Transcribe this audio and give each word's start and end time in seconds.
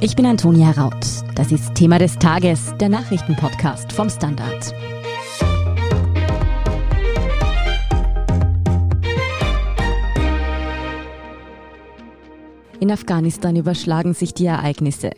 Ich 0.00 0.14
bin 0.14 0.26
Antonia 0.26 0.70
Raut. 0.70 0.94
Das 1.34 1.50
ist 1.50 1.74
Thema 1.74 1.98
des 1.98 2.20
Tages, 2.20 2.72
der 2.78 2.88
Nachrichtenpodcast 2.88 3.92
vom 3.92 4.08
Standard. 4.08 4.72
In 12.78 12.92
Afghanistan 12.92 13.56
überschlagen 13.56 14.14
sich 14.14 14.34
die 14.34 14.46
Ereignisse. 14.46 15.10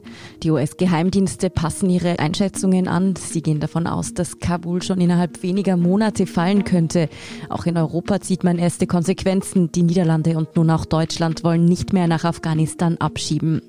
Die 0.43 0.51
US-Geheimdienste 0.51 1.51
passen 1.51 1.91
ihre 1.91 2.19
Einschätzungen 2.19 2.89
an. 2.89 3.17
Sie 3.17 3.43
gehen 3.43 3.61
davon 3.61 3.87
aus, 3.87 4.15
dass 4.15 4.39
Kabul 4.39 4.83
schon 4.83 5.03
innerhalb 5.03 5.43
weniger 5.43 5.77
Monate 5.77 6.25
fallen 6.27 6.65
könnte. 6.65 7.11
Auch 7.51 7.67
in 7.67 7.77
Europa 7.77 8.23
zieht 8.23 8.45
man 8.45 8.57
erste 8.57 8.87
Konsequenzen. 8.87 9.71
Die 9.73 9.83
Niederlande 9.83 10.39
und 10.39 10.57
nun 10.57 10.71
auch 10.71 10.87
Deutschland 10.87 11.45
wollen 11.45 11.67
nicht 11.67 11.93
mehr 11.93 12.07
nach 12.07 12.25
Afghanistan 12.25 12.97
abschieben. 12.97 13.61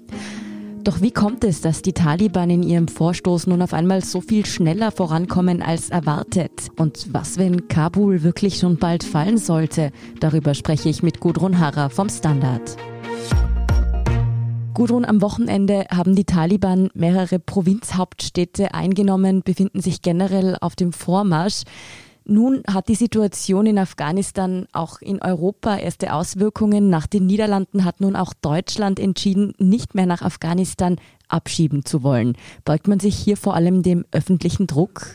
Doch 0.84 1.00
wie 1.00 1.12
kommt 1.12 1.44
es, 1.44 1.62
dass 1.62 1.84
die 1.84 1.94
Taliban 1.94 2.50
in 2.50 2.64
ihrem 2.64 2.88
Vorstoß 2.88 3.46
nun 3.46 3.62
auf 3.62 3.71
einmal 3.71 4.04
so 4.04 4.20
viel 4.20 4.48
schneller 4.48 4.92
vorankommen 4.92 5.62
als 5.62 5.92
erwartet? 5.92 6.70
Und 6.76 7.14
was, 7.14 7.38
wenn 7.38 7.68
Kabul 7.68 8.24
wirklich 8.24 8.57
schon 8.57 8.78
bald 8.78 9.04
fallen 9.04 9.38
sollte? 9.38 9.92
Darüber 10.20 10.56
spreche 10.56 10.90
ich 10.90 11.04
mit 11.04 11.20
Gudrun 11.20 11.60
Harrer 11.60 11.92
vom 11.92 12.10
Standard. 12.10 12.78
Gudrun, 14.74 15.06
am 15.06 15.21
Wochenende 15.21 15.86
haben 15.92 16.16
die 16.16 16.26
Taliban 16.26 16.90
mehrere 16.96 17.38
Provinzhauptstädte 17.38 18.74
eingenommen, 18.74 19.43
befinden 19.43 19.82
sich 19.82 20.02
generell 20.02 20.57
auf 20.62 20.76
dem 20.76 20.93
Vormarsch. 20.93 21.62
Nun 22.24 22.64
hat 22.71 22.88
die 22.88 22.96
Situation 22.96 23.66
in 23.66 23.80
Afghanistan 23.80 24.68
auch 24.74 25.02
in 25.02 25.21
Europa 25.21 25.78
erste 25.78 26.14
Auswirkungen. 26.14 26.89
Nach 26.89 27.07
den 27.07 27.25
Niederlanden 27.25 27.84
hat 27.84 28.00
nun 28.00 28.16
auch 28.16 28.34
Deutschland 28.34 29.00
entschieden, 29.00 29.54
nicht 29.57 29.96
mehr 29.96 30.06
nach 30.06 30.21
Afghanistan 30.21 30.98
abschieben 31.28 31.84
zu 31.84 32.03
wollen. 32.03 32.38
Beugt 32.64 32.88
man 32.88 33.00
sich 33.00 33.16
hier 33.16 33.38
vor 33.38 33.56
allem 33.56 33.82
dem 33.82 34.06
öffentlichen 34.12 34.68
Druck? 34.68 35.08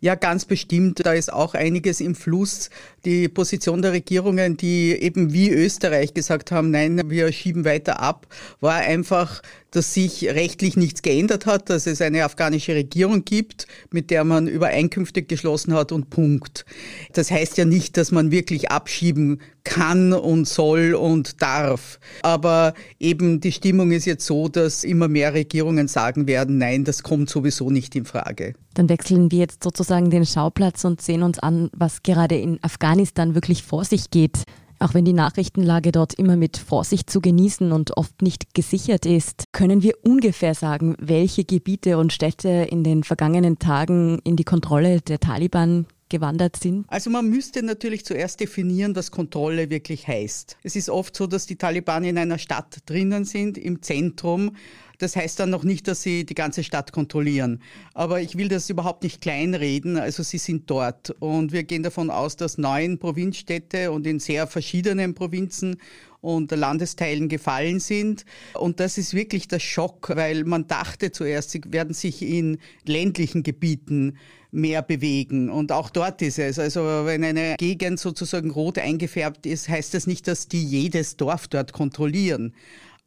Ja, 0.00 0.14
ganz 0.14 0.44
bestimmt. 0.44 1.04
Da 1.04 1.12
ist 1.12 1.32
auch 1.32 1.54
einiges 1.54 2.00
im 2.00 2.14
Fluss. 2.14 2.70
Die 3.04 3.28
Position 3.28 3.82
der 3.82 3.92
Regierungen, 3.92 4.56
die 4.56 4.92
eben 4.92 5.32
wie 5.32 5.50
Österreich 5.50 6.14
gesagt 6.14 6.52
haben, 6.52 6.70
nein, 6.70 7.10
wir 7.10 7.32
schieben 7.32 7.64
weiter 7.64 8.00
ab, 8.00 8.26
war 8.60 8.76
einfach 8.76 9.42
dass 9.70 9.94
sich 9.94 10.24
rechtlich 10.28 10.76
nichts 10.76 11.02
geändert 11.02 11.46
hat, 11.46 11.70
dass 11.70 11.86
es 11.86 12.00
eine 12.00 12.24
afghanische 12.24 12.74
Regierung 12.74 13.24
gibt, 13.24 13.66
mit 13.90 14.10
der 14.10 14.24
man 14.24 14.46
Übereinkünfte 14.46 15.22
geschlossen 15.22 15.74
hat 15.74 15.92
und 15.92 16.10
Punkt. 16.10 16.64
Das 17.12 17.30
heißt 17.30 17.58
ja 17.58 17.64
nicht, 17.64 17.96
dass 17.96 18.12
man 18.12 18.30
wirklich 18.30 18.70
abschieben 18.70 19.40
kann 19.64 20.12
und 20.12 20.48
soll 20.48 20.94
und 20.94 21.42
darf. 21.42 21.98
Aber 22.22 22.74
eben 22.98 23.40
die 23.40 23.52
Stimmung 23.52 23.92
ist 23.92 24.06
jetzt 24.06 24.26
so, 24.26 24.48
dass 24.48 24.84
immer 24.84 25.08
mehr 25.08 25.34
Regierungen 25.34 25.88
sagen 25.88 26.26
werden, 26.26 26.58
nein, 26.58 26.84
das 26.84 27.02
kommt 27.02 27.30
sowieso 27.30 27.70
nicht 27.70 27.94
in 27.94 28.04
Frage. 28.04 28.54
Dann 28.74 28.88
wechseln 28.88 29.30
wir 29.30 29.40
jetzt 29.40 29.62
sozusagen 29.62 30.10
den 30.10 30.24
Schauplatz 30.24 30.84
und 30.84 31.02
sehen 31.02 31.22
uns 31.22 31.38
an, 31.38 31.70
was 31.72 32.02
gerade 32.02 32.36
in 32.36 32.58
Afghanistan 32.62 33.34
wirklich 33.34 33.62
vor 33.62 33.84
sich 33.84 34.10
geht. 34.10 34.44
Auch 34.82 34.94
wenn 34.94 35.04
die 35.04 35.12
Nachrichtenlage 35.12 35.92
dort 35.92 36.14
immer 36.14 36.36
mit 36.36 36.56
Vorsicht 36.56 37.10
zu 37.10 37.20
genießen 37.20 37.70
und 37.70 37.98
oft 37.98 38.22
nicht 38.22 38.54
gesichert 38.54 39.04
ist, 39.04 39.44
können 39.52 39.82
wir 39.82 39.92
ungefähr 40.02 40.54
sagen, 40.54 40.96
welche 40.98 41.44
Gebiete 41.44 41.98
und 41.98 42.14
Städte 42.14 42.48
in 42.70 42.82
den 42.82 43.04
vergangenen 43.04 43.58
Tagen 43.58 44.20
in 44.24 44.36
die 44.36 44.44
Kontrolle 44.44 45.02
der 45.02 45.20
Taliban 45.20 45.86
gewandert 46.08 46.56
sind? 46.56 46.86
Also 46.88 47.10
man 47.10 47.28
müsste 47.28 47.62
natürlich 47.62 48.06
zuerst 48.06 48.40
definieren, 48.40 48.96
was 48.96 49.10
Kontrolle 49.10 49.68
wirklich 49.68 50.08
heißt. 50.08 50.56
Es 50.62 50.76
ist 50.76 50.88
oft 50.88 51.14
so, 51.14 51.26
dass 51.26 51.44
die 51.44 51.56
Taliban 51.56 52.02
in 52.02 52.16
einer 52.16 52.38
Stadt 52.38 52.78
drinnen 52.86 53.26
sind, 53.26 53.58
im 53.58 53.82
Zentrum 53.82 54.56
das 55.00 55.16
heißt 55.16 55.40
dann 55.40 55.50
noch 55.50 55.64
nicht, 55.64 55.88
dass 55.88 56.02
sie 56.02 56.24
die 56.24 56.34
ganze 56.34 56.62
Stadt 56.62 56.92
kontrollieren. 56.92 57.62
Aber 57.94 58.20
ich 58.20 58.36
will 58.36 58.48
das 58.48 58.68
überhaupt 58.70 59.02
nicht 59.02 59.20
kleinreden. 59.20 59.96
Also 59.96 60.22
sie 60.22 60.38
sind 60.38 60.70
dort. 60.70 61.10
Und 61.18 61.52
wir 61.52 61.64
gehen 61.64 61.82
davon 61.82 62.10
aus, 62.10 62.36
dass 62.36 62.58
neun 62.58 62.98
Provinzstädte 62.98 63.90
und 63.92 64.06
in 64.06 64.20
sehr 64.20 64.46
verschiedenen 64.46 65.14
Provinzen 65.14 65.76
und 66.20 66.50
Landesteilen 66.50 67.28
gefallen 67.28 67.80
sind. 67.80 68.24
Und 68.54 68.80
das 68.80 68.98
ist 68.98 69.14
wirklich 69.14 69.48
der 69.48 69.58
Schock, 69.58 70.12
weil 70.14 70.44
man 70.44 70.66
dachte 70.66 71.12
zuerst, 71.12 71.50
sie 71.50 71.62
werden 71.68 71.94
sich 71.94 72.22
in 72.22 72.58
ländlichen 72.84 73.42
Gebieten 73.42 74.18
mehr 74.50 74.82
bewegen. 74.82 75.48
Und 75.48 75.72
auch 75.72 75.90
dort 75.90 76.22
ist 76.22 76.38
es. 76.38 76.58
Also 76.58 76.80
wenn 76.82 77.24
eine 77.24 77.56
Gegend 77.58 78.00
sozusagen 78.00 78.50
rot 78.50 78.78
eingefärbt 78.78 79.46
ist, 79.46 79.68
heißt 79.68 79.94
das 79.94 80.06
nicht, 80.06 80.28
dass 80.28 80.48
die 80.48 80.64
jedes 80.64 81.16
Dorf 81.16 81.48
dort 81.48 81.72
kontrollieren. 81.72 82.54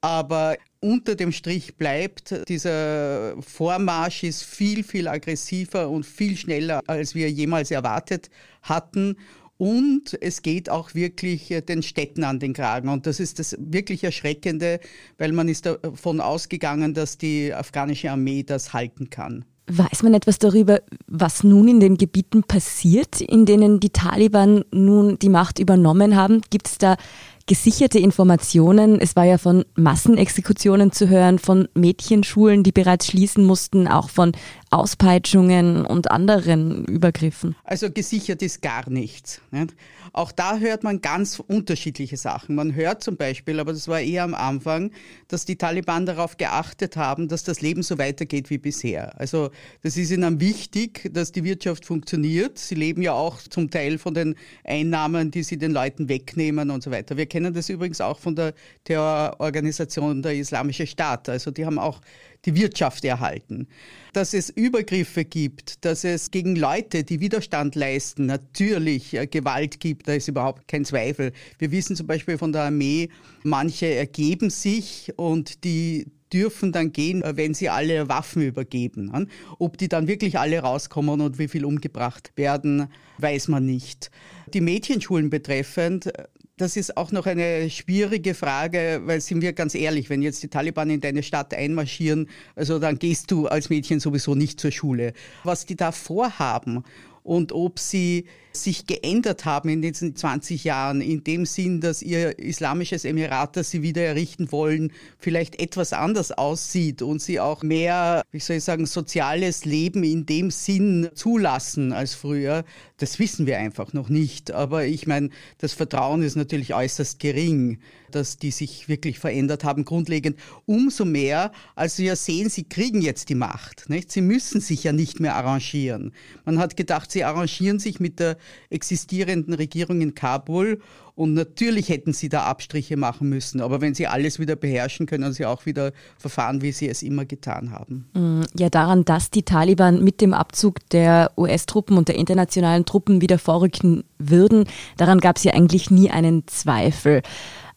Aber 0.01 0.57
unter 0.83 1.15
dem 1.15 1.31
Strich 1.31 1.75
bleibt, 1.77 2.47
dieser 2.49 3.41
Vormarsch 3.41 4.23
ist 4.23 4.43
viel, 4.43 4.83
viel 4.83 5.07
aggressiver 5.07 5.89
und 5.89 6.05
viel 6.05 6.35
schneller, 6.37 6.81
als 6.87 7.15
wir 7.15 7.31
jemals 7.31 7.71
erwartet 7.71 8.29
hatten. 8.61 9.15
Und 9.57 10.17
es 10.19 10.41
geht 10.41 10.69
auch 10.69 10.93
wirklich 10.93 11.53
den 11.69 11.83
Städten 11.83 12.23
an 12.23 12.39
den 12.39 12.53
Kragen. 12.53 12.89
Und 12.89 13.07
das 13.07 13.19
ist 13.19 13.39
das 13.39 13.55
wirklich 13.59 14.03
Erschreckende, 14.03 14.79
weil 15.17 15.31
man 15.31 15.47
ist 15.47 15.65
davon 15.65 16.19
ausgegangen, 16.19 16.93
dass 16.93 17.17
die 17.17 17.53
afghanische 17.53 18.11
Armee 18.11 18.43
das 18.43 18.73
halten 18.73 19.09
kann. 19.09 19.45
Weiß 19.67 20.03
man 20.03 20.13
etwas 20.13 20.39
darüber, 20.39 20.81
was 21.07 21.45
nun 21.45 21.69
in 21.69 21.79
den 21.79 21.97
Gebieten 21.97 22.43
passiert, 22.43 23.21
in 23.21 23.45
denen 23.45 23.79
die 23.79 23.91
Taliban 23.91 24.65
nun 24.73 25.17
die 25.19 25.29
Macht 25.29 25.57
übernommen 25.57 26.17
haben? 26.17 26.41
Gibt 26.49 26.67
es 26.67 26.77
da 26.77 26.97
gesicherte 27.45 27.99
Informationen. 27.99 28.99
Es 28.99 29.15
war 29.15 29.25
ja 29.25 29.37
von 29.37 29.65
Massenexekutionen 29.75 30.91
zu 30.91 31.09
hören, 31.09 31.39
von 31.39 31.67
Mädchenschulen, 31.73 32.63
die 32.63 32.71
bereits 32.71 33.07
schließen 33.07 33.43
mussten, 33.43 33.87
auch 33.87 34.09
von 34.09 34.31
Auspeitschungen 34.73 35.85
und 35.85 36.09
anderen 36.09 36.85
Übergriffen. 36.85 37.55
Also 37.63 37.91
gesichert 37.91 38.41
ist 38.41 38.61
gar 38.61 38.89
nichts. 38.89 39.39
Nicht? 39.51 39.75
Auch 40.13 40.31
da 40.31 40.57
hört 40.57 40.83
man 40.83 41.01
ganz 41.01 41.39
unterschiedliche 41.39 42.17
Sachen. 42.17 42.55
Man 42.55 42.75
hört 42.75 43.03
zum 43.03 43.15
Beispiel, 43.15 43.59
aber 43.59 43.73
das 43.73 43.87
war 43.87 43.99
eher 43.99 44.23
am 44.23 44.33
Anfang, 44.33 44.91
dass 45.27 45.45
die 45.45 45.57
Taliban 45.57 46.05
darauf 46.05 46.37
geachtet 46.37 46.97
haben, 46.97 47.27
dass 47.27 47.43
das 47.43 47.61
Leben 47.61 47.83
so 47.83 47.97
weitergeht 47.97 48.49
wie 48.49 48.57
bisher. 48.57 49.19
Also 49.19 49.51
das 49.81 49.95
ist 49.97 50.11
ihnen 50.11 50.39
wichtig, 50.39 51.09
dass 51.13 51.31
die 51.31 51.43
Wirtschaft 51.43 51.85
funktioniert. 51.85 52.57
Sie 52.59 52.75
leben 52.75 53.01
ja 53.01 53.13
auch 53.13 53.39
zum 53.41 53.69
Teil 53.69 53.97
von 53.97 54.13
den 54.13 54.35
Einnahmen, 54.63 55.31
die 55.31 55.43
sie 55.43 55.57
den 55.57 55.71
Leuten 55.71 56.09
wegnehmen 56.09 56.69
und 56.69 56.83
so 56.83 56.91
weiter. 56.91 57.17
Wir 57.17 57.25
kennen 57.25 57.53
das 57.53 57.69
übrigens 57.69 58.01
auch 58.01 58.19
von 58.19 58.35
der 58.35 58.53
Terrororganisation 58.83 60.21
der 60.21 60.35
Islamische 60.35 60.87
Staat. 60.87 61.29
Also 61.29 61.51
die 61.51 61.65
haben 61.65 61.79
auch 61.79 62.01
die 62.45 62.55
Wirtschaft 62.55 63.05
erhalten. 63.05 63.67
Dass 64.13 64.33
es 64.33 64.49
Übergriffe 64.49 65.25
gibt, 65.25 65.85
dass 65.85 66.03
es 66.03 66.31
gegen 66.31 66.55
Leute, 66.55 67.03
die 67.03 67.19
Widerstand 67.19 67.75
leisten, 67.75 68.25
natürlich 68.25 69.13
äh, 69.13 69.27
Gewalt 69.27 69.79
gibt, 69.79 70.07
da 70.07 70.13
ist 70.13 70.27
überhaupt 70.27 70.67
kein 70.67 70.85
Zweifel. 70.85 71.31
Wir 71.57 71.71
wissen 71.71 71.95
zum 71.95 72.07
Beispiel 72.07 72.37
von 72.37 72.51
der 72.51 72.63
Armee, 72.63 73.09
manche 73.43 73.87
ergeben 73.87 74.49
sich 74.49 75.11
und 75.15 75.63
die 75.63 76.07
dürfen 76.33 76.71
dann 76.71 76.91
gehen, 76.91 77.21
äh, 77.21 77.37
wenn 77.37 77.53
sie 77.53 77.69
alle 77.69 78.09
Waffen 78.09 78.41
übergeben. 78.41 79.29
Ob 79.59 79.77
die 79.77 79.87
dann 79.87 80.07
wirklich 80.07 80.37
alle 80.37 80.59
rauskommen 80.59 81.21
und 81.21 81.39
wie 81.39 81.47
viel 81.47 81.63
umgebracht 81.63 82.33
werden, 82.35 82.87
weiß 83.19 83.47
man 83.47 83.65
nicht. 83.65 84.11
Die 84.53 84.61
Mädchenschulen 84.61 85.29
betreffend, 85.29 86.11
das 86.57 86.77
ist 86.77 86.97
auch 86.97 87.11
noch 87.11 87.25
eine 87.25 87.69
schwierige 87.69 88.35
Frage, 88.35 89.01
weil 89.05 89.21
sind 89.21 89.41
wir 89.41 89.53
ganz 89.53 89.73
ehrlich, 89.73 90.09
wenn 90.09 90.21
jetzt 90.21 90.43
die 90.43 90.49
Taliban 90.49 90.89
in 90.89 91.01
deine 91.01 91.23
Stadt 91.23 91.53
einmarschieren, 91.53 92.29
also 92.55 92.77
dann 92.77 92.99
gehst 92.99 93.31
du 93.31 93.47
als 93.47 93.69
Mädchen 93.69 93.99
sowieso 93.99 94.35
nicht 94.35 94.59
zur 94.59 94.71
Schule. 94.71 95.13
Was 95.43 95.65
die 95.65 95.75
da 95.75 95.91
vorhaben 95.91 96.83
und 97.23 97.51
ob 97.51 97.79
sie 97.79 98.25
sich 98.55 98.85
geändert 98.85 99.45
haben 99.45 99.69
in 99.69 99.81
diesen 99.81 100.15
20 100.15 100.63
Jahren, 100.63 101.01
in 101.01 101.23
dem 101.23 101.45
Sinn, 101.45 101.81
dass 101.81 102.01
ihr 102.01 102.37
islamisches 102.37 103.03
Emirat, 103.05 103.57
das 103.57 103.71
sie 103.71 103.81
wieder 103.81 104.03
errichten 104.03 104.51
wollen, 104.51 104.91
vielleicht 105.17 105.59
etwas 105.59 105.93
anders 105.93 106.31
aussieht 106.31 107.01
und 107.01 107.21
sie 107.21 107.39
auch 107.39 107.63
mehr, 107.63 108.23
wie 108.31 108.39
soll 108.39 108.57
ich 108.57 108.63
sagen, 108.63 108.85
soziales 108.85 109.65
Leben 109.65 110.03
in 110.03 110.25
dem 110.25 110.51
Sinn 110.51 111.09
zulassen 111.15 111.93
als 111.93 112.13
früher, 112.13 112.63
das 112.97 113.19
wissen 113.19 113.47
wir 113.47 113.57
einfach 113.57 113.93
noch 113.93 114.09
nicht. 114.09 114.51
Aber 114.51 114.85
ich 114.85 115.07
meine, 115.07 115.29
das 115.57 115.73
Vertrauen 115.73 116.21
ist 116.21 116.35
natürlich 116.35 116.73
äußerst 116.73 117.19
gering, 117.19 117.79
dass 118.11 118.37
die 118.37 118.51
sich 118.51 118.87
wirklich 118.87 119.19
verändert 119.19 119.63
haben, 119.63 119.85
grundlegend. 119.85 120.37
Umso 120.65 121.03
mehr, 121.03 121.51
als 121.75 121.95
sie 121.95 122.05
ja 122.05 122.15
sehen, 122.15 122.49
sie 122.49 122.63
kriegen 122.63 123.01
jetzt 123.01 123.29
die 123.29 123.35
Macht. 123.35 123.89
Nicht? 123.89 124.11
Sie 124.11 124.21
müssen 124.21 124.61
sich 124.61 124.83
ja 124.83 124.93
nicht 124.93 125.19
mehr 125.19 125.35
arrangieren. 125.35 126.13
Man 126.45 126.59
hat 126.59 126.77
gedacht, 126.77 127.11
sie 127.13 127.23
arrangieren 127.23 127.79
sich 127.79 127.99
mit 127.99 128.19
der 128.19 128.37
existierenden 128.69 129.53
Regierung 129.53 130.01
in 130.01 130.15
Kabul. 130.15 130.79
Und 131.15 131.35
natürlich 131.35 131.89
hätten 131.89 132.11
sie 132.11 132.27
da 132.27 132.45
Abstriche 132.45 132.97
machen 132.97 133.29
müssen. 133.29 133.61
Aber 133.61 133.81
wenn 133.81 133.93
sie 133.93 134.07
alles 134.07 134.39
wieder 134.39 134.55
beherrschen, 134.55 135.05
können 135.05 135.31
sie 135.31 135.45
auch 135.45 135.67
wieder 135.67 135.91
verfahren, 136.17 136.63
wie 136.63 136.71
sie 136.71 136.89
es 136.89 137.03
immer 137.03 137.25
getan 137.25 137.71
haben. 137.71 138.09
Mm, 138.13 138.41
ja, 138.57 138.69
daran, 138.69 139.05
dass 139.05 139.29
die 139.29 139.43
Taliban 139.43 140.03
mit 140.03 140.21
dem 140.21 140.33
Abzug 140.33 140.89
der 140.89 141.31
US-Truppen 141.37 141.97
und 141.97 142.07
der 142.07 142.15
internationalen 142.15 142.85
Truppen 142.85 143.21
wieder 143.21 143.37
vorrücken 143.37 144.03
würden, 144.17 144.65
daran 144.97 145.19
gab 145.19 145.37
es 145.37 145.43
ja 145.43 145.53
eigentlich 145.53 145.91
nie 145.91 146.09
einen 146.09 146.47
Zweifel. 146.47 147.21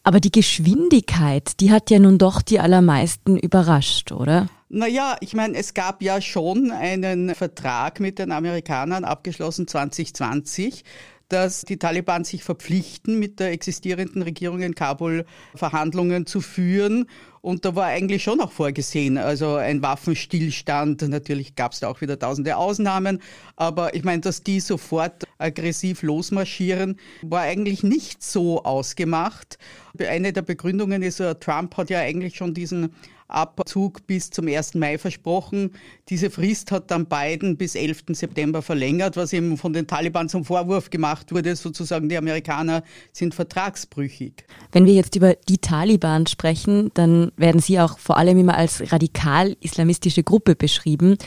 Aber 0.07 0.21
die 0.21 0.31
Geschwindigkeit, 0.31 1.59
die 1.59 1.69
hat 1.69 1.89
ja 1.89 1.99
nun 1.99 2.17
doch 2.17 2.41
die 2.41 2.61
allermeisten 2.61 3.37
überrascht, 3.37 4.13
oder? 4.13 4.47
Naja, 4.69 5.17
ich 5.19 5.33
meine, 5.33 5.57
es 5.57 5.73
gab 5.73 6.01
ja 6.01 6.21
schon 6.21 6.71
einen 6.71 7.35
Vertrag 7.35 7.99
mit 7.99 8.17
den 8.17 8.31
Amerikanern 8.31 9.03
abgeschlossen 9.03 9.67
2020 9.67 10.85
dass 11.29 11.61
die 11.63 11.77
Taliban 11.77 12.23
sich 12.23 12.43
verpflichten, 12.43 13.19
mit 13.19 13.39
der 13.39 13.51
existierenden 13.51 14.21
Regierung 14.21 14.61
in 14.61 14.75
Kabul 14.75 15.25
Verhandlungen 15.55 16.25
zu 16.25 16.41
führen. 16.41 17.07
Und 17.41 17.65
da 17.65 17.75
war 17.75 17.85
eigentlich 17.85 18.23
schon 18.23 18.41
auch 18.41 18.51
vorgesehen, 18.51 19.17
also 19.17 19.55
ein 19.55 19.81
Waffenstillstand. 19.81 21.01
Natürlich 21.03 21.55
gab 21.55 21.73
es 21.73 21.79
da 21.79 21.87
auch 21.87 22.01
wieder 22.01 22.17
tausende 22.19 22.57
Ausnahmen, 22.57 23.21
aber 23.55 23.93
ich 23.95 24.03
meine, 24.03 24.21
dass 24.21 24.43
die 24.43 24.59
sofort 24.59 25.23
aggressiv 25.37 26.01
losmarschieren, 26.01 26.99
war 27.21 27.41
eigentlich 27.41 27.83
nicht 27.83 28.23
so 28.23 28.63
ausgemacht. 28.63 29.57
Eine 29.99 30.33
der 30.33 30.41
Begründungen 30.41 31.01
ist, 31.03 31.21
Trump 31.39 31.77
hat 31.77 31.89
ja 31.89 31.99
eigentlich 31.99 32.35
schon 32.35 32.53
diesen 32.53 32.93
Abzug 33.27 34.07
bis 34.07 34.29
zum 34.29 34.47
1. 34.47 34.75
Mai 34.75 34.97
versprochen. 34.97 35.71
Diese 36.09 36.29
Frist 36.29 36.71
hat 36.71 36.91
dann 36.91 37.07
Biden 37.07 37.57
bis 37.57 37.75
11. 37.75 38.05
September 38.13 38.61
verlängert, 38.61 39.17
was 39.17 39.33
eben 39.33 39.57
von 39.57 39.73
den 39.73 39.87
Taliban 39.87 40.29
zum 40.29 40.45
Vorwurf 40.45 40.89
gemacht 40.89 41.33
wurde, 41.33 41.55
sozusagen 41.55 42.09
die 42.09 42.17
Amerikaner 42.17 42.83
sind 43.11 43.35
vertragsbrüchig. 43.35 44.45
Wenn 44.71 44.85
wir 44.85 44.93
jetzt 44.93 45.15
über 45.15 45.35
die 45.49 45.57
Taliban 45.57 46.27
sprechen, 46.27 46.91
dann 46.93 47.31
werden 47.35 47.59
sie 47.59 47.79
auch 47.79 47.99
vor 47.99 48.17
allem 48.17 48.37
immer 48.37 48.57
als 48.57 48.91
radikal-islamistische 48.91 50.23
Gruppe 50.23 50.55
beschrieben. 50.55 51.17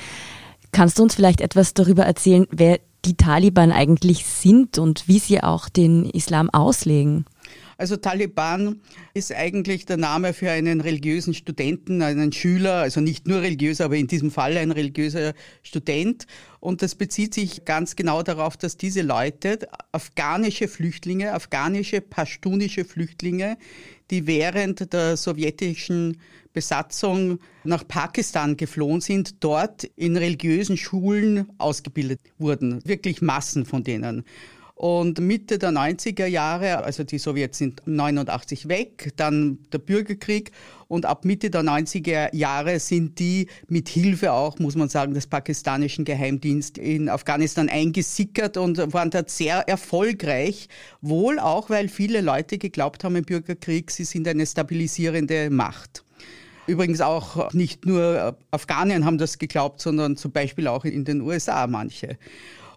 Kannst 0.73 0.99
du 0.99 1.03
uns 1.03 1.15
vielleicht 1.15 1.41
etwas 1.41 1.75
darüber 1.75 2.05
erzählen, 2.05 2.47
wer 2.51 2.81
die 3.05 3.17
Taliban 3.17 3.73
eigentlich 3.73 4.27
sind 4.27 4.79
und 4.79 5.09
wie 5.09 5.19
sie 5.19 5.43
auch 5.43 5.69
den 5.69 6.05
Islam 6.05 6.51
auslegen? 6.51 7.25
Also 7.81 7.97
Taliban 7.97 8.83
ist 9.15 9.35
eigentlich 9.35 9.87
der 9.87 9.97
Name 9.97 10.35
für 10.35 10.51
einen 10.51 10.83
religiösen 10.83 11.33
Studenten, 11.33 12.03
einen 12.03 12.31
Schüler, 12.31 12.75
also 12.75 13.01
nicht 13.01 13.27
nur 13.27 13.41
religiös, 13.41 13.81
aber 13.81 13.97
in 13.97 14.07
diesem 14.07 14.31
Fall 14.31 14.59
ein 14.59 14.71
religiöser 14.71 15.33
Student. 15.63 16.27
Und 16.61 16.83
das 16.83 16.95
bezieht 16.95 17.33
sich 17.33 17.65
ganz 17.65 17.97
genau 17.97 18.23
darauf, 18.23 18.59
dass 18.59 18.77
diese 18.77 19.01
Leute, 19.01 19.61
afghanische 19.93 20.69
Flüchtlinge, 20.69 21.33
afghanische, 21.33 22.03
pashtunische 22.03 22.85
Flüchtlinge, 22.85 23.57
die 24.11 24.27
während 24.27 24.93
der 24.93 25.17
sowjetischen 25.17 26.19
Besatzung 26.53 27.39
nach 27.65 27.89
Pakistan 27.89 28.59
geflohen 28.59 29.01
sind, 29.01 29.43
dort 29.43 29.85
in 29.97 30.19
religiösen 30.19 30.77
Schulen 30.77 31.47
ausgebildet 31.57 32.21
wurden. 32.37 32.85
Wirklich 32.85 33.23
Massen 33.23 33.65
von 33.65 33.85
denen. 33.85 34.25
Und 34.81 35.21
Mitte 35.21 35.59
der 35.59 35.73
90er 35.73 36.25
Jahre, 36.25 36.83
also 36.85 37.05
die 37.05 37.19
Sowjets 37.19 37.59
sind 37.59 37.83
89 37.85 38.67
weg, 38.69 39.13
dann 39.17 39.59
der 39.75 39.77
Bürgerkrieg 39.77 40.53
und 40.89 41.05
ab 41.05 41.27
Mitte 41.27 41.51
der 41.51 41.61
90er 41.61 42.35
Jahre 42.35 42.81
sind 42.81 43.19
die 43.19 43.49
mit 43.69 43.91
Hilfe 43.91 44.33
auch, 44.33 44.59
muss 44.59 44.77
man 44.77 44.89
sagen, 44.89 45.13
des 45.13 45.27
pakistanischen 45.27 46.07
Geheimdienstes 46.07 46.83
in 46.83 47.11
Afghanistan 47.11 47.69
eingesickert 47.69 48.57
und 48.57 48.79
waren 48.95 49.11
dort 49.11 49.29
sehr 49.29 49.69
erfolgreich. 49.69 50.71
Wohl 51.03 51.39
auch, 51.39 51.69
weil 51.69 51.89
viele 51.89 52.23
Leute 52.23 52.57
geglaubt 52.57 53.05
haben 53.05 53.17
im 53.17 53.25
Bürgerkrieg, 53.25 53.91
sie 53.91 54.05
sind 54.05 54.27
eine 54.27 54.47
stabilisierende 54.47 55.51
Macht. 55.51 56.05
Übrigens 56.67 57.03
auch 57.03 57.53
nicht 57.53 57.85
nur 57.85 58.35
Afghanen 58.51 59.05
haben 59.05 59.19
das 59.19 59.37
geglaubt, 59.37 59.83
sondern 59.83 60.17
zum 60.17 60.33
Beispiel 60.33 60.69
auch 60.69 60.87
in 60.87 61.05
den 61.05 61.21
USA 61.21 61.67
manche. 61.67 62.17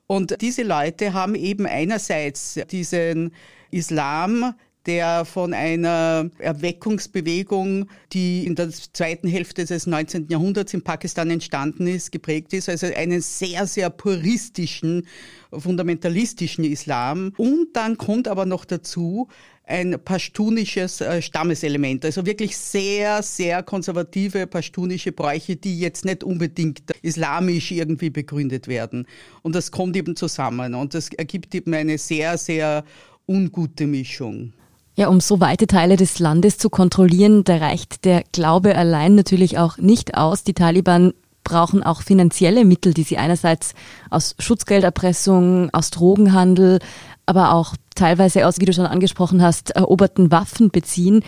Und 0.07 0.41
diese 0.41 0.63
Leute 0.63 1.13
haben 1.13 1.35
eben 1.35 1.65
einerseits 1.65 2.59
diesen 2.69 3.31
Islam, 3.71 4.53
der 4.85 5.23
von 5.23 5.53
einer 5.53 6.29
Erweckungsbewegung, 6.39 7.89
die 8.11 8.45
in 8.45 8.55
der 8.55 8.69
zweiten 8.69 9.27
Hälfte 9.27 9.63
des 9.65 9.87
19. 9.87 10.27
Jahrhunderts 10.27 10.73
in 10.73 10.81
Pakistan 10.81 11.29
entstanden 11.29 11.87
ist, 11.87 12.11
geprägt 12.11 12.53
ist. 12.53 12.67
Also 12.67 12.87
einen 12.87 13.21
sehr, 13.21 13.65
sehr 13.65 13.89
puristischen, 13.89 15.07
fundamentalistischen 15.51 16.65
Islam. 16.65 17.33
Und 17.37 17.69
dann 17.73 17.97
kommt 17.97 18.27
aber 18.27 18.45
noch 18.45 18.65
dazu 18.65 19.29
ein 19.65 19.97
pashtunisches 20.03 21.01
äh, 21.01 21.21
Stammeselement. 21.21 22.03
Also 22.03 22.25
wirklich 22.25 22.57
sehr, 22.57 23.23
sehr 23.23 23.63
konservative 23.63 24.45
pashtunische 24.45 25.11
Bräuche, 25.11 25.55
die 25.55 25.79
jetzt 25.79 26.05
nicht 26.05 26.23
unbedingt 26.23 26.81
islamisch 27.01 27.71
irgendwie 27.71 28.09
begründet 28.09 28.67
werden. 28.67 29.07
Und 29.41 29.55
das 29.55 29.71
kommt 29.71 29.95
eben 29.95 30.15
zusammen 30.15 30.73
und 30.75 30.93
das 30.93 31.09
ergibt 31.09 31.55
eben 31.55 31.73
eine 31.73 31.97
sehr, 31.97 32.37
sehr 32.37 32.83
ungute 33.27 33.87
Mischung. 33.87 34.53
Ja, 34.95 35.07
um 35.07 35.21
so 35.21 35.39
weite 35.39 35.65
Teile 35.65 35.95
des 35.95 36.19
Landes 36.19 36.57
zu 36.57 36.69
kontrollieren, 36.69 37.43
da 37.43 37.57
reicht 37.57 38.05
der 38.05 38.23
Glaube 38.31 38.75
allein 38.75 39.15
natürlich 39.15 39.57
auch 39.57 39.77
nicht 39.77 40.15
aus. 40.15 40.43
Die 40.43 40.53
Taliban 40.53 41.13
brauchen 41.43 41.83
auch 41.83 42.01
finanzielle 42.01 42.63
Mittel, 42.63 42.93
die 42.93 43.03
sie 43.03 43.17
einerseits 43.17 43.73
aus 44.09 44.35
Schutzgelderpressung, 44.39 45.69
aus 45.73 45.89
Drogenhandel, 45.89 46.79
aber 47.25 47.53
auch 47.53 47.75
teilweise 47.93 48.47
aus, 48.47 48.59
wie 48.59 48.65
du 48.65 48.73
schon 48.73 48.85
angesprochen 48.85 49.41
hast, 49.41 49.71
eroberten 49.71 50.31
Waffen 50.31 50.69
beziehen. 50.69 51.23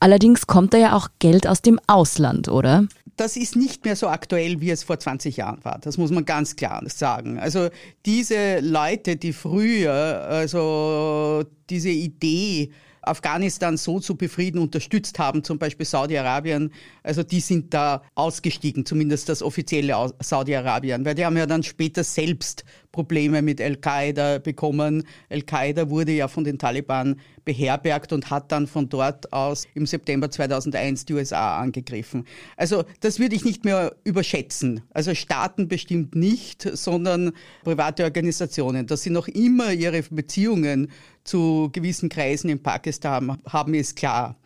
Allerdings 0.00 0.46
kommt 0.46 0.74
da 0.74 0.78
ja 0.78 0.96
auch 0.96 1.08
Geld 1.18 1.46
aus 1.46 1.62
dem 1.62 1.80
Ausland, 1.86 2.48
oder? 2.48 2.86
das 3.16 3.36
ist 3.36 3.56
nicht 3.56 3.84
mehr 3.84 3.96
so 3.96 4.08
aktuell, 4.08 4.60
wie 4.60 4.70
es 4.70 4.82
vor 4.84 4.98
20 4.98 5.38
Jahren 5.38 5.64
war. 5.64 5.78
Das 5.80 5.96
muss 5.98 6.10
man 6.10 6.24
ganz 6.24 6.54
klar 6.54 6.82
sagen. 6.86 7.38
Also 7.38 7.70
diese 8.04 8.60
Leute, 8.60 9.16
die 9.16 9.32
früher, 9.32 9.92
also 9.92 11.44
diese 11.70 11.88
Idee 11.88 12.70
Afghanistan 13.06 13.76
so 13.76 14.00
zu 14.00 14.16
befrieden 14.16 14.60
unterstützt 14.60 15.18
haben, 15.18 15.44
zum 15.44 15.58
Beispiel 15.58 15.86
Saudi-Arabien, 15.86 16.72
also 17.02 17.22
die 17.22 17.40
sind 17.40 17.72
da 17.72 18.02
ausgestiegen, 18.14 18.84
zumindest 18.84 19.28
das 19.28 19.42
offizielle 19.42 20.12
Saudi-Arabien, 20.20 21.04
weil 21.04 21.14
die 21.14 21.24
haben 21.24 21.36
ja 21.36 21.46
dann 21.46 21.62
später 21.62 22.02
selbst 22.02 22.64
Probleme 22.96 23.42
mit 23.42 23.60
Al-Qaida 23.60 24.38
bekommen. 24.38 25.04
Al-Qaida 25.28 25.90
wurde 25.90 26.12
ja 26.12 26.28
von 26.28 26.44
den 26.44 26.58
Taliban 26.58 27.20
beherbergt 27.44 28.14
und 28.14 28.30
hat 28.30 28.50
dann 28.50 28.66
von 28.66 28.88
dort 28.88 29.34
aus 29.34 29.66
im 29.74 29.84
September 29.84 30.30
2001 30.30 31.04
die 31.04 31.12
USA 31.12 31.58
angegriffen. 31.58 32.24
Also 32.56 32.84
das 33.00 33.18
würde 33.18 33.36
ich 33.36 33.44
nicht 33.44 33.66
mehr 33.66 33.94
überschätzen. 34.04 34.80
Also 34.94 35.14
Staaten 35.14 35.68
bestimmt 35.68 36.14
nicht, 36.14 36.62
sondern 36.72 37.32
private 37.64 38.04
Organisationen. 38.04 38.86
Dass 38.86 39.02
sie 39.02 39.10
noch 39.10 39.28
immer 39.28 39.72
ihre 39.72 40.02
Beziehungen 40.04 40.90
zu 41.22 41.68
gewissen 41.72 42.08
Kreisen 42.08 42.48
in 42.48 42.62
Pakistan 42.62 43.36
haben, 43.46 43.74
ist 43.74 43.94
klar. 43.96 44.36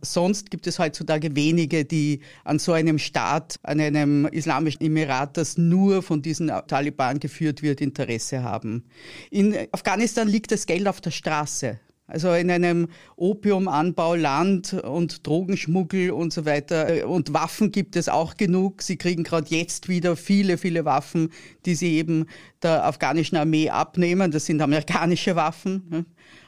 Sonst 0.00 0.50
gibt 0.50 0.66
es 0.66 0.78
heutzutage 0.78 1.34
wenige, 1.34 1.84
die 1.84 2.20
an 2.44 2.58
so 2.58 2.72
einem 2.72 2.98
Staat, 2.98 3.56
an 3.62 3.80
einem 3.80 4.26
islamischen 4.26 4.82
Emirat, 4.82 5.36
das 5.36 5.58
nur 5.58 6.02
von 6.02 6.22
diesen 6.22 6.48
Taliban 6.66 7.20
geführt 7.20 7.62
wird, 7.62 7.80
Interesse 7.80 8.42
haben. 8.42 8.84
In 9.30 9.56
Afghanistan 9.72 10.28
liegt 10.28 10.52
das 10.52 10.66
Geld 10.66 10.86
auf 10.88 11.00
der 11.00 11.10
Straße. 11.10 11.80
Also 12.08 12.32
in 12.32 12.50
einem 12.50 12.88
Opiumanbauland 13.16 14.72
und 14.72 15.26
Drogenschmuggel 15.26 16.10
und 16.10 16.32
so 16.32 16.46
weiter. 16.46 17.06
Und 17.06 17.34
Waffen 17.34 17.70
gibt 17.70 17.96
es 17.96 18.08
auch 18.08 18.38
genug. 18.38 18.80
Sie 18.80 18.96
kriegen 18.96 19.24
gerade 19.24 19.46
jetzt 19.50 19.88
wieder 19.88 20.16
viele, 20.16 20.56
viele 20.56 20.86
Waffen, 20.86 21.30
die 21.66 21.74
sie 21.74 21.96
eben 21.96 22.24
der 22.62 22.86
afghanischen 22.86 23.36
Armee 23.36 23.68
abnehmen. 23.68 24.30
Das 24.30 24.46
sind 24.46 24.62
amerikanische 24.62 25.36
Waffen. 25.36 26.06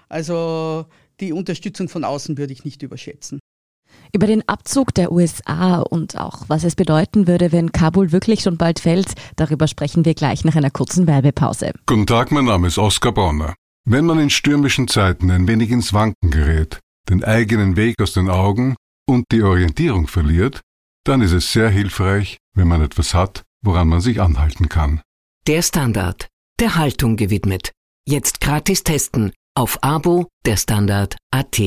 Also 0.08 0.86
die 1.20 1.34
Unterstützung 1.34 1.90
von 1.90 2.04
außen 2.04 2.38
würde 2.38 2.54
ich 2.54 2.64
nicht 2.64 2.82
überschätzen. 2.82 3.39
Über 4.12 4.26
den 4.26 4.48
Abzug 4.48 4.92
der 4.94 5.12
USA 5.12 5.80
und 5.80 6.18
auch 6.18 6.48
was 6.48 6.64
es 6.64 6.74
bedeuten 6.74 7.26
würde, 7.26 7.52
wenn 7.52 7.72
Kabul 7.72 8.12
wirklich 8.12 8.40
schon 8.40 8.56
bald 8.56 8.80
fällt, 8.80 9.14
darüber 9.36 9.68
sprechen 9.68 10.04
wir 10.04 10.14
gleich 10.14 10.44
nach 10.44 10.56
einer 10.56 10.70
kurzen 10.70 11.06
Werbepause. 11.06 11.72
Guten 11.86 12.06
Tag, 12.06 12.32
mein 12.32 12.46
Name 12.46 12.68
ist 12.68 12.78
Oskar 12.78 13.12
Bonner. 13.12 13.54
Wenn 13.84 14.06
man 14.06 14.18
in 14.18 14.30
stürmischen 14.30 14.88
Zeiten 14.88 15.30
ein 15.30 15.46
wenig 15.46 15.70
ins 15.70 15.92
Wanken 15.92 16.30
gerät, 16.30 16.80
den 17.08 17.24
eigenen 17.24 17.76
Weg 17.76 18.00
aus 18.00 18.12
den 18.12 18.28
Augen 18.28 18.76
und 19.06 19.24
die 19.32 19.42
Orientierung 19.42 20.06
verliert, 20.06 20.60
dann 21.04 21.22
ist 21.22 21.32
es 21.32 21.52
sehr 21.52 21.70
hilfreich, 21.70 22.38
wenn 22.54 22.68
man 22.68 22.82
etwas 22.82 23.14
hat, 23.14 23.42
woran 23.62 23.88
man 23.88 24.00
sich 24.00 24.20
anhalten 24.20 24.68
kann. 24.68 25.00
Der 25.46 25.62
Standard, 25.62 26.28
der 26.58 26.76
Haltung 26.76 27.16
gewidmet. 27.16 27.72
Jetzt 28.06 28.40
gratis 28.40 28.82
testen 28.82 29.32
auf 29.54 29.82
Abo 29.82 30.28
der 30.44 30.56
Standard 30.56 31.16
AT. 31.30 31.58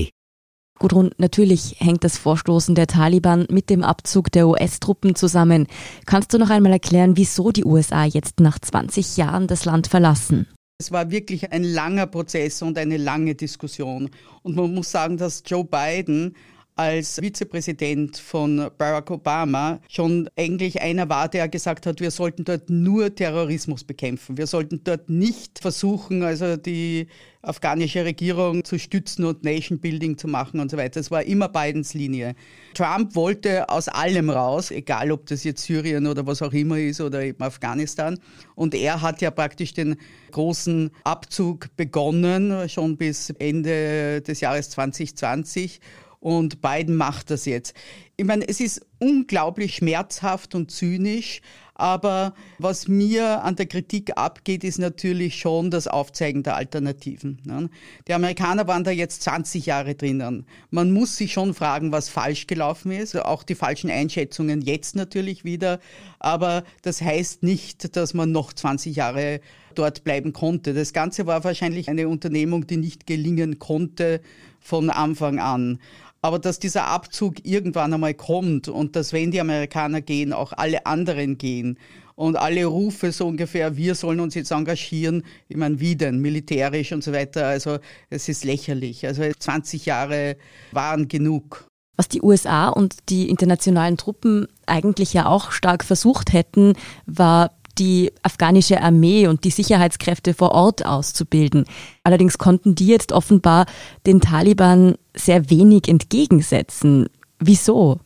Gudrun, 0.79 1.11
natürlich 1.17 1.75
hängt 1.79 2.03
das 2.03 2.17
Vorstoßen 2.17 2.75
der 2.75 2.87
Taliban 2.87 3.45
mit 3.49 3.69
dem 3.69 3.83
Abzug 3.83 4.31
der 4.31 4.47
US-Truppen 4.47 5.15
zusammen. 5.15 5.67
Kannst 6.05 6.33
du 6.33 6.37
noch 6.37 6.49
einmal 6.49 6.73
erklären, 6.73 7.15
wieso 7.15 7.51
die 7.51 7.63
USA 7.63 8.05
jetzt 8.05 8.39
nach 8.39 8.59
20 8.59 9.17
Jahren 9.17 9.47
das 9.47 9.65
Land 9.65 9.87
verlassen? 9.87 10.47
Es 10.79 10.91
war 10.91 11.11
wirklich 11.11 11.51
ein 11.51 11.63
langer 11.63 12.07
Prozess 12.07 12.61
und 12.61 12.77
eine 12.77 12.97
lange 12.97 13.35
Diskussion. 13.35 14.09
Und 14.41 14.55
man 14.55 14.73
muss 14.73 14.91
sagen, 14.91 15.17
dass 15.17 15.43
Joe 15.45 15.63
Biden 15.63 16.35
als 16.75 17.19
Vizepräsident 17.19 18.17
von 18.17 18.69
Barack 18.77 19.11
Obama 19.11 19.79
schon 19.89 20.29
eigentlich 20.35 20.81
einer 20.81 21.07
war, 21.07 21.29
der 21.29 21.47
gesagt 21.47 21.85
hat, 21.85 21.99
wir 22.01 22.11
sollten 22.11 22.45
dort 22.45 22.69
nur 22.69 23.13
Terrorismus 23.13 23.83
bekämpfen. 23.83 24.37
Wir 24.37 24.47
sollten 24.47 24.83
dort 24.83 25.09
nicht 25.09 25.59
versuchen, 25.59 26.23
also 26.23 26.57
die 26.57 27.07
afghanische 27.43 28.05
Regierung 28.05 28.63
zu 28.63 28.79
stützen 28.79 29.25
und 29.25 29.43
Nation 29.43 29.79
Building 29.79 30.17
zu 30.17 30.27
machen 30.27 30.59
und 30.59 30.71
so 30.71 30.77
weiter. 30.77 31.01
Das 31.01 31.11
war 31.11 31.23
immer 31.23 31.49
Bidens 31.49 31.93
Linie. 31.93 32.35
Trump 32.73 33.15
wollte 33.15 33.69
aus 33.69 33.89
allem 33.89 34.29
raus, 34.29 34.71
egal 34.71 35.11
ob 35.11 35.25
das 35.27 35.43
jetzt 35.43 35.63
Syrien 35.63 36.07
oder 36.07 36.25
was 36.25 36.41
auch 36.41 36.53
immer 36.53 36.79
ist 36.79 37.01
oder 37.01 37.21
eben 37.21 37.43
Afghanistan. 37.43 38.17
Und 38.55 38.73
er 38.73 39.01
hat 39.01 39.21
ja 39.21 39.29
praktisch 39.29 39.73
den 39.73 39.97
großen 40.31 40.89
Abzug 41.03 41.67
begonnen, 41.75 42.69
schon 42.69 42.97
bis 42.97 43.29
Ende 43.31 44.21
des 44.21 44.39
Jahres 44.39 44.69
2020 44.71 45.81
und 46.23 46.61
Biden 46.61 46.95
macht 46.95 47.31
das 47.31 47.45
jetzt. 47.45 47.73
Ich 48.15 48.25
meine, 48.25 48.47
es 48.47 48.61
ist 48.61 48.85
unglaublich 48.99 49.75
schmerzhaft 49.75 50.55
und 50.55 50.71
zynisch, 50.71 51.41
aber 51.75 52.33
was 52.59 52.87
mir 52.87 53.43
an 53.43 53.57
der 53.57 53.65
Kritik 53.65 54.15
abgeht, 54.15 54.63
ist 54.63 54.79
natürlich 54.79 55.35
schon 55.35 55.69
das 55.69 55.87
Aufzeigen 55.87 56.41
der 56.41 56.55
Alternativen. 56.55 57.41
Ne? 57.43 57.69
Die 58.07 58.13
Amerikaner 58.13 58.67
waren 58.67 58.85
da 58.85 58.91
jetzt 58.91 59.23
20 59.23 59.65
Jahre 59.65 59.95
drinnen. 59.95 60.45
Man 60.69 60.93
muss 60.93 61.17
sich 61.17 61.33
schon 61.33 61.53
fragen, 61.53 61.91
was 61.91 62.07
falsch 62.07 62.47
gelaufen 62.47 62.91
ist. 62.91 63.17
Auch 63.17 63.43
die 63.43 63.55
falschen 63.55 63.89
Einschätzungen 63.89 64.61
jetzt 64.61 64.95
natürlich 64.95 65.43
wieder. 65.43 65.81
Aber 66.19 66.63
das 66.83 67.01
heißt 67.01 67.43
nicht, 67.43 67.97
dass 67.97 68.13
man 68.13 68.31
noch 68.31 68.53
20 68.53 68.95
Jahre 68.95 69.41
dort 69.75 70.05
bleiben 70.05 70.31
konnte. 70.31 70.73
Das 70.73 70.93
Ganze 70.93 71.25
war 71.25 71.43
wahrscheinlich 71.43 71.89
eine 71.89 72.07
Unternehmung, 72.07 72.65
die 72.65 72.77
nicht 72.77 73.07
gelingen 73.07 73.59
konnte 73.59 74.21
von 74.61 74.89
Anfang 74.89 75.39
an. 75.39 75.79
Aber 76.23 76.39
dass 76.39 76.57
dieser 76.57 76.87
Abzug 76.87 77.45
irgendwann 77.45 77.93
einmal 77.93 78.13
kommt 78.13 78.69
und 78.69 78.95
dass 78.95 79.11
wenn 79.11 79.31
die 79.31 79.41
Amerikaner 79.41 79.99
gehen, 79.99 80.31
auch 80.31 80.53
alle 80.53 80.85
anderen 80.85 81.37
gehen 81.37 81.77
und 82.15 82.37
alle 82.37 82.63
Rufe 82.63 83.11
so 83.11 83.27
ungefähr, 83.27 83.75
wir 83.75 83.93
sollen 83.93 84.21
uns 84.21 84.33
jetzt 84.33 84.51
engagieren, 84.51 85.23
ich 85.49 85.57
meine, 85.57 85.81
wie 85.81 85.97
denn, 85.97 86.19
militärisch 86.19 86.93
und 86.93 87.03
so 87.03 87.11
weiter, 87.11 87.47
also 87.47 87.77
es 88.09 88.29
ist 88.29 88.45
lächerlich. 88.45 89.05
Also 89.05 89.23
20 89.37 89.85
Jahre 89.85 90.37
waren 90.71 91.09
genug. 91.09 91.67
Was 91.97 92.07
die 92.07 92.21
USA 92.21 92.69
und 92.69 92.95
die 93.09 93.29
internationalen 93.29 93.97
Truppen 93.97 94.47
eigentlich 94.65 95.11
ja 95.11 95.25
auch 95.25 95.51
stark 95.51 95.83
versucht 95.83 96.31
hätten, 96.31 96.75
war 97.05 97.51
die 97.77 98.13
afghanische 98.21 98.81
Armee 98.81 99.27
und 99.27 99.43
die 99.43 99.51
Sicherheitskräfte 99.51 100.33
vor 100.33 100.51
Ort 100.51 100.85
auszubilden. 100.85 101.65
Allerdings 102.05 102.37
konnten 102.37 102.75
die 102.75 102.87
jetzt 102.87 103.11
offenbar 103.11 103.65
den 104.05 104.21
Taliban 104.21 104.95
sehr 105.15 105.49
wenig 105.49 105.87
entgegensetzen. 105.87 107.07
Wieso? 107.39 107.99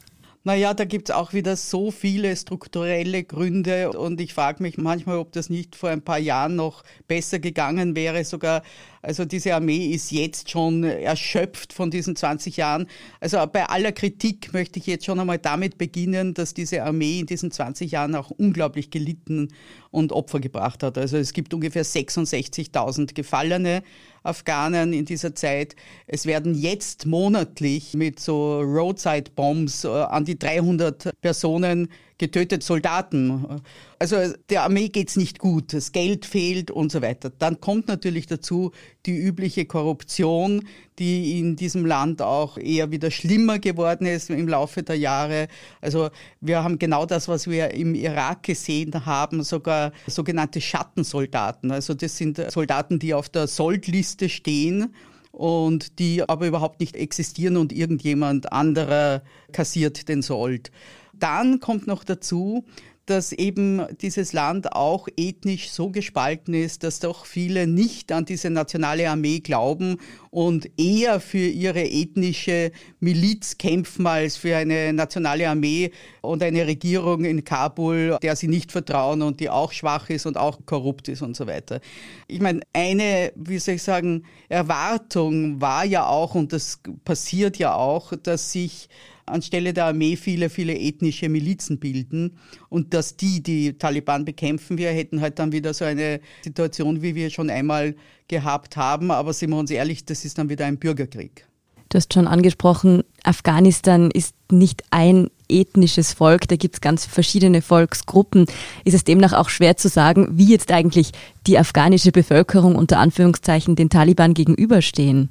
Naja, 0.47 0.73
da 0.73 0.85
gibt 0.85 1.09
es 1.09 1.15
auch 1.15 1.33
wieder 1.33 1.57
so 1.57 1.91
viele 1.91 2.33
strukturelle 2.33 3.25
Gründe 3.25 3.91
und 3.91 4.21
ich 4.21 4.33
frage 4.33 4.63
mich 4.63 4.77
manchmal, 4.77 5.17
ob 5.17 5.33
das 5.33 5.49
nicht 5.49 5.75
vor 5.75 5.89
ein 5.89 6.01
paar 6.01 6.19
Jahren 6.19 6.55
noch 6.55 6.83
besser 7.05 7.39
gegangen 7.39 7.97
wäre. 7.97 8.23
Sogar, 8.23 8.63
also 9.07 9.23
diese 9.23 9.55
Armee 9.55 9.85
ist 9.87 10.11
jetzt 10.11 10.51
schon 10.51 10.83
erschöpft 10.83 11.71
von 11.71 11.89
diesen 11.89 12.17
20 12.17 12.57
Jahren. 12.57 12.87
Also 13.21 13.37
bei 13.47 13.65
aller 13.65 13.93
Kritik 13.93 14.51
möchte 14.51 14.79
ich 14.79 14.85
jetzt 14.85 15.05
schon 15.05 15.17
einmal 15.17 15.37
damit 15.37 15.77
beginnen, 15.77 16.33
dass 16.33 16.53
diese 16.53 16.83
Armee 16.83 17.21
in 17.21 17.25
diesen 17.25 17.49
20 17.49 17.89
Jahren 17.89 18.15
auch 18.15 18.31
unglaublich 18.31 18.91
gelitten 18.91 19.47
und 19.91 20.11
Opfer 20.11 20.41
gebracht 20.41 20.83
hat. 20.83 20.97
Also 20.97 21.15
es 21.15 21.31
gibt 21.31 21.53
ungefähr 21.53 21.85
66.000 21.85 23.13
Gefallene. 23.13 23.81
Afghanen 24.23 24.91
in 24.91 25.05
dieser 25.05 25.35
Zeit. 25.35 25.75
Es 26.05 26.25
werden 26.25 26.53
jetzt 26.53 27.05
monatlich 27.05 27.93
mit 27.93 28.19
so 28.19 28.59
Roadside 28.59 29.31
Bombs 29.33 29.85
äh, 29.85 29.87
an 29.87 30.25
die 30.25 30.37
300 30.37 31.21
Personen 31.21 31.87
getötet 32.17 32.63
Soldaten. 32.63 33.61
Also 33.99 34.17
der 34.49 34.63
Armee 34.63 34.89
geht's 34.89 35.15
nicht 35.15 35.39
gut, 35.39 35.73
das 35.73 35.91
Geld 35.91 36.25
fehlt 36.25 36.71
und 36.71 36.91
so 36.91 37.01
weiter. 37.01 37.29
Dann 37.29 37.59
kommt 37.61 37.87
natürlich 37.87 38.25
dazu 38.25 38.71
die 39.05 39.15
übliche 39.15 39.65
Korruption, 39.65 40.67
die 40.99 41.39
in 41.39 41.55
diesem 41.55 41.85
Land 41.85 42.21
auch 42.21 42.57
eher 42.57 42.91
wieder 42.91 43.11
schlimmer 43.11 43.59
geworden 43.59 44.07
ist 44.07 44.29
im 44.29 44.47
Laufe 44.47 44.83
der 44.83 44.97
Jahre. 44.97 45.47
Also 45.79 46.09
wir 46.41 46.63
haben 46.63 46.79
genau 46.79 47.05
das, 47.05 47.27
was 47.27 47.47
wir 47.47 47.71
im 47.71 47.93
Irak 47.93 48.43
gesehen 48.43 49.05
haben, 49.05 49.43
sogar 49.43 49.91
sogenannte 50.07 50.59
Schattensoldaten. 50.59 51.71
Also 51.71 51.93
das 51.93 52.17
sind 52.17 52.41
Soldaten, 52.51 52.99
die 52.99 53.13
auf 53.13 53.29
der 53.29 53.47
Soldliste 53.47 54.29
stehen 54.29 54.93
und 55.31 55.99
die 55.99 56.27
aber 56.27 56.47
überhaupt 56.47 56.79
nicht 56.79 56.95
existieren 56.95 57.57
und 57.57 57.71
irgendjemand 57.71 58.51
anderer 58.51 59.21
kassiert 59.51 60.09
den 60.09 60.23
Sold. 60.23 60.71
Dann 61.19 61.59
kommt 61.59 61.87
noch 61.87 62.03
dazu, 62.03 62.65
dass 63.07 63.31
eben 63.31 63.81
dieses 64.01 64.33
Land 64.33 64.73
auch 64.73 65.07
ethnisch 65.15 65.71
so 65.71 65.89
gespalten 65.89 66.53
ist, 66.53 66.83
dass 66.83 66.99
doch 66.99 67.25
viele 67.25 67.65
nicht 67.65 68.11
an 68.11 68.25
diese 68.25 68.49
nationale 68.49 69.09
Armee 69.09 69.39
glauben 69.39 69.97
und 70.29 70.69
eher 70.77 71.21
für 71.21 71.37
ihre 71.37 71.83
ethnische 71.85 72.71
Miliz 72.99 73.57
kämpfen 73.57 74.05
als 74.05 74.35
für 74.35 74.57
eine 74.57 74.91
nationale 74.91 75.47
Armee 75.47 75.91
und 76.21 76.43
eine 76.43 76.67
Regierung 76.67 77.23
in 77.23 77.45
Kabul, 77.45 78.17
der 78.21 78.35
sie 78.35 78.49
nicht 78.49 78.73
vertrauen 78.73 79.21
und 79.21 79.39
die 79.39 79.49
auch 79.49 79.71
schwach 79.71 80.09
ist 80.09 80.25
und 80.25 80.37
auch 80.37 80.59
korrupt 80.65 81.07
ist 81.07 81.21
und 81.21 81.37
so 81.37 81.47
weiter. 81.47 81.79
Ich 82.27 82.41
meine, 82.41 82.59
eine, 82.73 83.31
wie 83.35 83.57
soll 83.57 83.75
ich 83.75 83.83
sagen, 83.83 84.25
Erwartung 84.49 85.61
war 85.61 85.85
ja 85.85 86.05
auch, 86.05 86.35
und 86.35 86.51
das 86.51 86.81
passiert 87.05 87.57
ja 87.57 87.73
auch, 87.73 88.11
dass 88.21 88.51
sich 88.51 88.89
anstelle 89.27 89.73
der 89.73 89.85
Armee 89.85 90.15
viele, 90.15 90.49
viele 90.49 90.77
ethnische 90.77 91.29
Milizen 91.29 91.79
bilden 91.79 92.37
und 92.69 92.93
dass 92.93 93.17
die 93.17 93.43
die 93.43 93.73
Taliban 93.77 94.25
bekämpfen. 94.25 94.77
Wir 94.77 94.89
hätten 94.89 95.21
halt 95.21 95.39
dann 95.39 95.51
wieder 95.51 95.73
so 95.73 95.85
eine 95.85 96.19
Situation, 96.43 97.01
wie 97.01 97.15
wir 97.15 97.29
schon 97.29 97.49
einmal 97.49 97.95
gehabt 98.27 98.77
haben. 98.77 99.11
Aber 99.11 99.33
sind 99.33 99.51
wir 99.51 99.57
uns 99.57 99.71
ehrlich, 99.71 100.05
das 100.05 100.25
ist 100.25 100.37
dann 100.37 100.49
wieder 100.49 100.65
ein 100.65 100.77
Bürgerkrieg. 100.77 101.47
Du 101.89 101.97
hast 101.97 102.13
schon 102.13 102.27
angesprochen, 102.27 103.03
Afghanistan 103.23 104.11
ist 104.11 104.35
nicht 104.51 104.83
ein 104.91 105.29
ethnisches 105.47 106.11
Volk, 106.11 106.45
da 106.49 106.57
gibt 106.57 106.75
es 106.75 106.81
ganz 106.81 107.05
verschiedene 107.05 107.61
Volksgruppen. 107.61 108.45
Ist 108.83 108.93
es 108.93 109.05
demnach 109.05 109.31
auch 109.31 109.47
schwer 109.47 109.77
zu 109.77 109.87
sagen, 109.87 110.27
wie 110.31 110.47
jetzt 110.51 110.69
eigentlich 110.71 111.11
die 111.45 111.57
afghanische 111.57 112.11
Bevölkerung 112.11 112.75
unter 112.75 112.99
Anführungszeichen 112.99 113.77
den 113.77 113.89
Taliban 113.89 114.33
gegenüberstehen? 114.33 115.29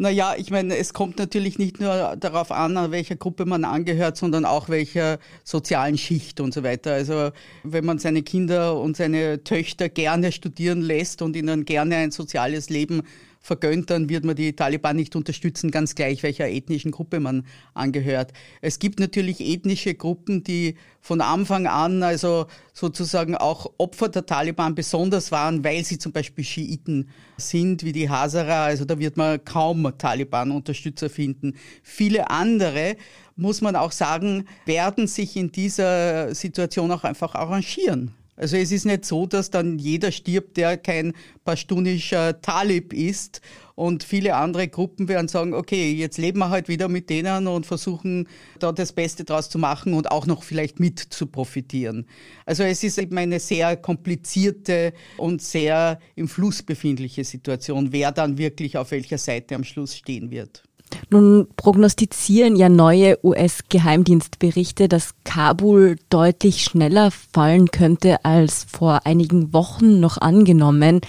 Naja, 0.00 0.36
ich 0.38 0.52
meine, 0.52 0.76
es 0.76 0.92
kommt 0.92 1.18
natürlich 1.18 1.58
nicht 1.58 1.80
nur 1.80 2.14
darauf 2.16 2.52
an, 2.52 2.76
an 2.76 2.92
welcher 2.92 3.16
Gruppe 3.16 3.46
man 3.46 3.64
angehört, 3.64 4.16
sondern 4.16 4.44
auch 4.44 4.68
welcher 4.68 5.18
sozialen 5.42 5.98
Schicht 5.98 6.38
und 6.38 6.54
so 6.54 6.62
weiter. 6.62 6.92
Also 6.92 7.32
wenn 7.64 7.84
man 7.84 7.98
seine 7.98 8.22
Kinder 8.22 8.80
und 8.80 8.96
seine 8.96 9.42
Töchter 9.42 9.88
gerne 9.88 10.30
studieren 10.30 10.82
lässt 10.82 11.20
und 11.20 11.34
ihnen 11.34 11.64
gerne 11.64 11.96
ein 11.96 12.12
soziales 12.12 12.70
Leben 12.70 13.02
vergönnt, 13.40 13.90
dann 13.90 14.08
wird 14.08 14.24
man 14.24 14.36
die 14.36 14.54
Taliban 14.54 14.96
nicht 14.96 15.16
unterstützen, 15.16 15.70
ganz 15.70 15.94
gleich 15.94 16.22
welcher 16.22 16.48
ethnischen 16.48 16.90
Gruppe 16.90 17.20
man 17.20 17.46
angehört. 17.74 18.32
Es 18.60 18.78
gibt 18.78 19.00
natürlich 19.00 19.40
ethnische 19.40 19.94
Gruppen, 19.94 20.44
die 20.44 20.76
von 21.00 21.20
Anfang 21.20 21.66
an 21.66 22.02
also 22.02 22.46
sozusagen 22.72 23.36
auch 23.36 23.72
Opfer 23.78 24.08
der 24.08 24.26
Taliban 24.26 24.74
besonders 24.74 25.32
waren, 25.32 25.64
weil 25.64 25.84
sie 25.84 25.98
zum 25.98 26.12
Beispiel 26.12 26.44
Schiiten 26.44 27.08
sind, 27.36 27.84
wie 27.84 27.92
die 27.92 28.10
Hazara. 28.10 28.64
Also 28.64 28.84
da 28.84 28.98
wird 28.98 29.16
man 29.16 29.44
kaum 29.44 29.92
Taliban-Unterstützer 29.96 31.08
finden. 31.08 31.54
Viele 31.82 32.30
andere 32.30 32.96
muss 33.36 33.60
man 33.60 33.76
auch 33.76 33.92
sagen, 33.92 34.46
werden 34.66 35.06
sich 35.06 35.36
in 35.36 35.52
dieser 35.52 36.34
Situation 36.34 36.90
auch 36.90 37.04
einfach 37.04 37.34
arrangieren. 37.34 38.12
Also 38.38 38.56
es 38.56 38.70
ist 38.70 38.86
nicht 38.86 39.04
so, 39.04 39.26
dass 39.26 39.50
dann 39.50 39.80
jeder 39.80 40.12
stirbt, 40.12 40.56
der 40.56 40.76
kein 40.76 41.12
pashtunischer 41.44 42.40
Talib 42.40 42.92
ist. 42.92 43.40
Und 43.74 44.04
viele 44.04 44.36
andere 44.36 44.68
Gruppen 44.68 45.08
werden 45.08 45.26
sagen, 45.26 45.54
okay, 45.54 45.92
jetzt 45.92 46.18
leben 46.18 46.38
wir 46.38 46.50
halt 46.50 46.68
wieder 46.68 46.88
mit 46.88 47.10
denen 47.10 47.48
und 47.48 47.66
versuchen 47.66 48.28
da 48.60 48.70
das 48.70 48.92
Beste 48.92 49.24
draus 49.24 49.50
zu 49.50 49.58
machen 49.58 49.92
und 49.94 50.10
auch 50.12 50.26
noch 50.26 50.44
vielleicht 50.44 50.78
mit 50.78 51.00
zu 51.00 51.26
profitieren. 51.26 52.06
Also 52.46 52.62
es 52.62 52.84
ist 52.84 52.98
eben 52.98 53.18
eine 53.18 53.40
sehr 53.40 53.76
komplizierte 53.76 54.92
und 55.16 55.42
sehr 55.42 55.98
im 56.14 56.28
Fluss 56.28 56.62
befindliche 56.62 57.24
Situation, 57.24 57.92
wer 57.92 58.12
dann 58.12 58.38
wirklich 58.38 58.78
auf 58.78 58.92
welcher 58.92 59.18
Seite 59.18 59.56
am 59.56 59.64
Schluss 59.64 59.96
stehen 59.96 60.30
wird. 60.30 60.67
Nun 61.10 61.46
prognostizieren 61.56 62.56
ja 62.56 62.68
neue 62.68 63.18
US-Geheimdienstberichte, 63.24 64.88
dass 64.88 65.14
Kabul 65.24 65.96
deutlich 66.10 66.64
schneller 66.64 67.10
fallen 67.10 67.70
könnte 67.70 68.24
als 68.24 68.66
vor 68.70 69.00
einigen 69.04 69.52
Wochen 69.52 70.00
noch 70.00 70.18
angenommen. 70.18 71.00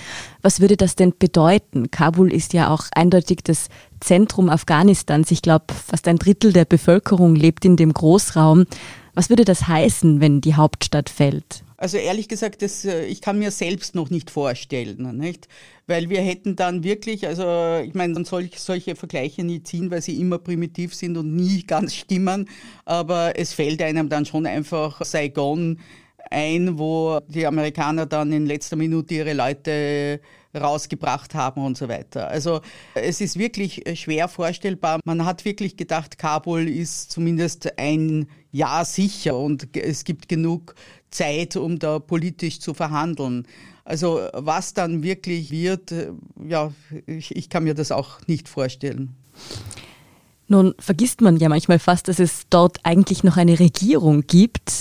Was 0.42 0.62
würde 0.62 0.78
das 0.78 0.96
denn 0.96 1.14
bedeuten? 1.18 1.92
Kabul 1.92 2.32
ist 2.32 2.54
ja 2.54 2.70
auch 2.70 2.86
eindeutig 2.94 3.40
das 3.44 3.68
Zentrum 4.00 4.50
Afghanistans. 4.50 5.32
Ich 5.32 5.42
glaube, 5.42 5.66
fast 5.74 6.08
ein 6.08 6.18
Drittel 6.18 6.54
der 6.54 6.66
Bevölkerung 6.66 7.36
lebt 7.36 7.66
in 7.66 7.76
dem 7.76 7.94
Großraum. 7.94 8.66
Was 9.14 9.30
würde 9.30 9.46
das 9.46 9.68
heißen, 9.68 10.22
wenn 10.22 10.42
die 10.42 10.56
Hauptstadt 10.56 11.10
fällt? 11.10 11.64
Also 11.80 11.96
ehrlich 11.96 12.28
gesagt, 12.28 12.62
das, 12.62 12.84
äh, 12.84 13.06
ich 13.06 13.22
kann 13.22 13.40
mir 13.40 13.52
selbst 13.52 13.96
noch 13.96 14.10
nicht 14.10 14.30
vorstellen, 14.30 15.18
nicht? 15.18 15.48
Weil 15.88 16.10
wir 16.10 16.20
hätten 16.20 16.58
dann 16.58 16.84
wirklich, 16.84 17.26
also 17.26 17.82
ich 17.86 17.94
meine, 17.94 18.14
man 18.14 18.26
soll 18.26 18.50
solche 18.54 18.98
Vergleiche 18.98 19.46
nie 19.46 19.64
ziehen, 19.64 19.90
weil 19.90 20.02
sie 20.02 20.20
immer 20.20 20.40
primitiv 20.40 20.94
sind 20.94 21.16
und 21.16 21.34
nie 21.34 21.64
ganz 21.68 21.96
stimmen. 21.96 22.50
Aber 22.84 23.40
es 23.40 23.54
fällt 23.54 23.82
einem 23.82 24.10
dann 24.10 24.26
schon 24.26 24.46
einfach 24.46 25.06
Saigon 25.06 25.80
ein, 26.30 26.78
wo 26.78 27.22
die 27.30 27.48
Amerikaner 27.48 28.06
dann 28.06 28.34
in 28.34 28.46
letzter 28.46 28.76
Minute 28.76 29.14
ihre 29.14 29.34
Leute 29.34 30.20
rausgebracht 30.54 31.34
haben 31.34 31.64
und 31.64 31.78
so 31.78 31.88
weiter. 31.88 32.28
Also 32.28 32.62
es 32.94 33.22
ist 33.22 33.38
wirklich 33.38 33.84
schwer 33.94 34.28
vorstellbar. 34.28 35.00
Man 35.06 35.26
hat 35.26 35.46
wirklich 35.46 35.78
gedacht, 35.78 36.18
Kabul 36.18 36.68
ist 36.68 37.12
zumindest 37.12 37.78
ein 37.80 38.28
Jahr 38.52 38.84
sicher 38.84 39.38
und 39.38 39.76
es 39.78 40.04
gibt 40.04 40.28
genug 40.28 40.74
Zeit, 41.12 41.56
um 41.56 41.80
da 41.80 42.00
politisch 42.00 42.60
zu 42.60 42.74
verhandeln. 42.74 43.48
Also 43.84 44.22
was 44.34 44.74
dann 44.74 45.04
wirklich 45.04 45.52
wird, 45.52 45.94
ja, 46.48 46.72
ich, 47.08 47.36
ich 47.36 47.50
kann 47.50 47.64
mir 47.64 47.74
das 47.74 47.92
auch 47.92 48.20
nicht 48.28 48.48
vorstellen. 48.48 49.16
Nun 50.48 50.74
vergisst 50.80 51.22
man 51.22 51.38
ja 51.38 51.48
manchmal 51.48 51.80
fast, 51.80 52.08
dass 52.08 52.20
es 52.20 52.44
dort 52.50 52.80
eigentlich 52.84 53.24
noch 53.24 53.38
eine 53.38 53.60
Regierung 53.60 54.26
gibt. 54.26 54.72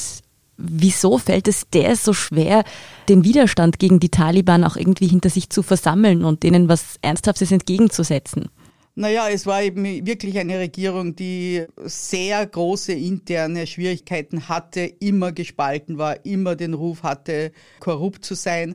Wieso 0.56 1.18
fällt 1.18 1.46
es 1.46 1.68
der 1.72 1.94
so 1.94 2.12
schwer, 2.12 2.64
den 3.08 3.22
Widerstand 3.22 3.78
gegen 3.78 4.00
die 4.00 4.08
Taliban 4.08 4.64
auch 4.64 4.76
irgendwie 4.76 5.06
hinter 5.06 5.30
sich 5.30 5.50
zu 5.50 5.62
versammeln 5.62 6.24
und 6.24 6.42
denen 6.42 6.68
was 6.68 6.96
Ernsthaftes 7.02 7.52
entgegenzusetzen? 7.52 8.48
Naja, 8.98 9.28
es 9.28 9.46
war 9.46 9.62
eben 9.62 9.84
wirklich 9.84 10.36
eine 10.40 10.58
Regierung, 10.58 11.14
die 11.14 11.64
sehr 11.84 12.44
große 12.44 12.92
interne 12.94 13.68
Schwierigkeiten 13.68 14.48
hatte, 14.48 14.80
immer 14.80 15.30
gespalten 15.30 15.98
war, 15.98 16.26
immer 16.26 16.56
den 16.56 16.74
Ruf 16.74 17.04
hatte, 17.04 17.52
korrupt 17.78 18.24
zu 18.24 18.34
sein. 18.34 18.74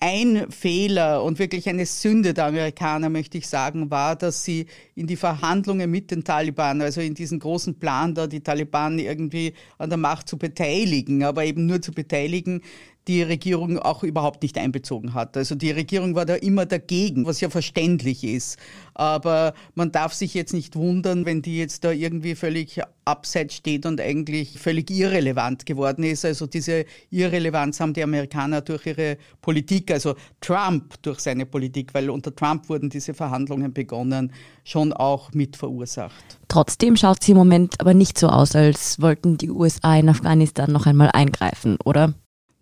Ein 0.00 0.50
Fehler 0.50 1.22
und 1.22 1.38
wirklich 1.38 1.68
eine 1.68 1.84
Sünde 1.84 2.32
der 2.32 2.46
Amerikaner, 2.46 3.10
möchte 3.10 3.36
ich 3.36 3.46
sagen, 3.46 3.90
war, 3.90 4.16
dass 4.16 4.42
sie 4.42 4.68
in 4.94 5.06
die 5.06 5.16
Verhandlungen 5.16 5.90
mit 5.90 6.12
den 6.12 6.24
Taliban, 6.24 6.80
also 6.80 7.02
in 7.02 7.12
diesen 7.12 7.38
großen 7.38 7.78
Plan 7.78 8.14
da, 8.14 8.26
die 8.26 8.40
Taliban 8.40 8.98
irgendwie 8.98 9.52
an 9.76 9.90
der 9.90 9.98
Macht 9.98 10.30
zu 10.30 10.38
beteiligen, 10.38 11.24
aber 11.24 11.44
eben 11.44 11.66
nur 11.66 11.82
zu 11.82 11.92
beteiligen, 11.92 12.62
die 13.08 13.22
Regierung 13.22 13.78
auch 13.78 14.02
überhaupt 14.02 14.42
nicht 14.42 14.58
einbezogen 14.58 15.14
hat. 15.14 15.36
Also 15.36 15.54
die 15.54 15.70
Regierung 15.70 16.14
war 16.14 16.26
da 16.26 16.34
immer 16.34 16.66
dagegen, 16.66 17.24
was 17.26 17.40
ja 17.40 17.48
verständlich 17.48 18.22
ist. 18.22 18.58
Aber 18.94 19.54
man 19.74 19.90
darf 19.92 20.12
sich 20.12 20.34
jetzt 20.34 20.52
nicht 20.52 20.76
wundern, 20.76 21.24
wenn 21.24 21.40
die 21.40 21.56
jetzt 21.56 21.84
da 21.84 21.90
irgendwie 21.90 22.34
völlig 22.34 22.80
abseits 23.06 23.54
steht 23.54 23.86
und 23.86 24.00
eigentlich 24.00 24.58
völlig 24.58 24.90
irrelevant 24.90 25.64
geworden 25.64 26.04
ist. 26.04 26.26
Also 26.26 26.46
diese 26.46 26.84
Irrelevanz 27.10 27.80
haben 27.80 27.94
die 27.94 28.02
Amerikaner 28.02 28.60
durch 28.60 28.84
ihre 28.86 29.16
Politik, 29.40 29.90
also 29.90 30.14
Trump 30.42 31.00
durch 31.02 31.20
seine 31.20 31.46
Politik, 31.46 31.94
weil 31.94 32.10
unter 32.10 32.34
Trump 32.34 32.68
wurden 32.68 32.90
diese 32.90 33.14
Verhandlungen 33.14 33.72
begonnen, 33.72 34.32
schon 34.64 34.92
auch 34.92 35.32
mit 35.32 35.56
verursacht. 35.56 36.38
Trotzdem 36.48 36.96
schaut 36.96 37.22
es 37.22 37.28
im 37.28 37.36
Moment 37.38 37.80
aber 37.80 37.94
nicht 37.94 38.18
so 38.18 38.28
aus, 38.28 38.54
als 38.54 39.00
wollten 39.00 39.38
die 39.38 39.50
USA 39.50 39.96
in 39.96 40.10
Afghanistan 40.10 40.70
noch 40.70 40.84
einmal 40.84 41.10
eingreifen, 41.12 41.78
oder? 41.84 42.12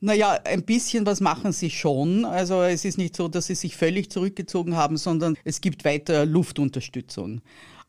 Naja, 0.00 0.38
ein 0.44 0.62
bisschen 0.62 1.06
was 1.06 1.20
machen 1.20 1.52
sie 1.52 1.70
schon. 1.70 2.24
Also 2.24 2.62
es 2.62 2.84
ist 2.84 2.98
nicht 2.98 3.16
so, 3.16 3.28
dass 3.28 3.46
sie 3.46 3.54
sich 3.54 3.76
völlig 3.76 4.10
zurückgezogen 4.10 4.76
haben, 4.76 4.98
sondern 4.98 5.36
es 5.44 5.60
gibt 5.60 5.84
weiter 5.84 6.26
Luftunterstützung. 6.26 7.40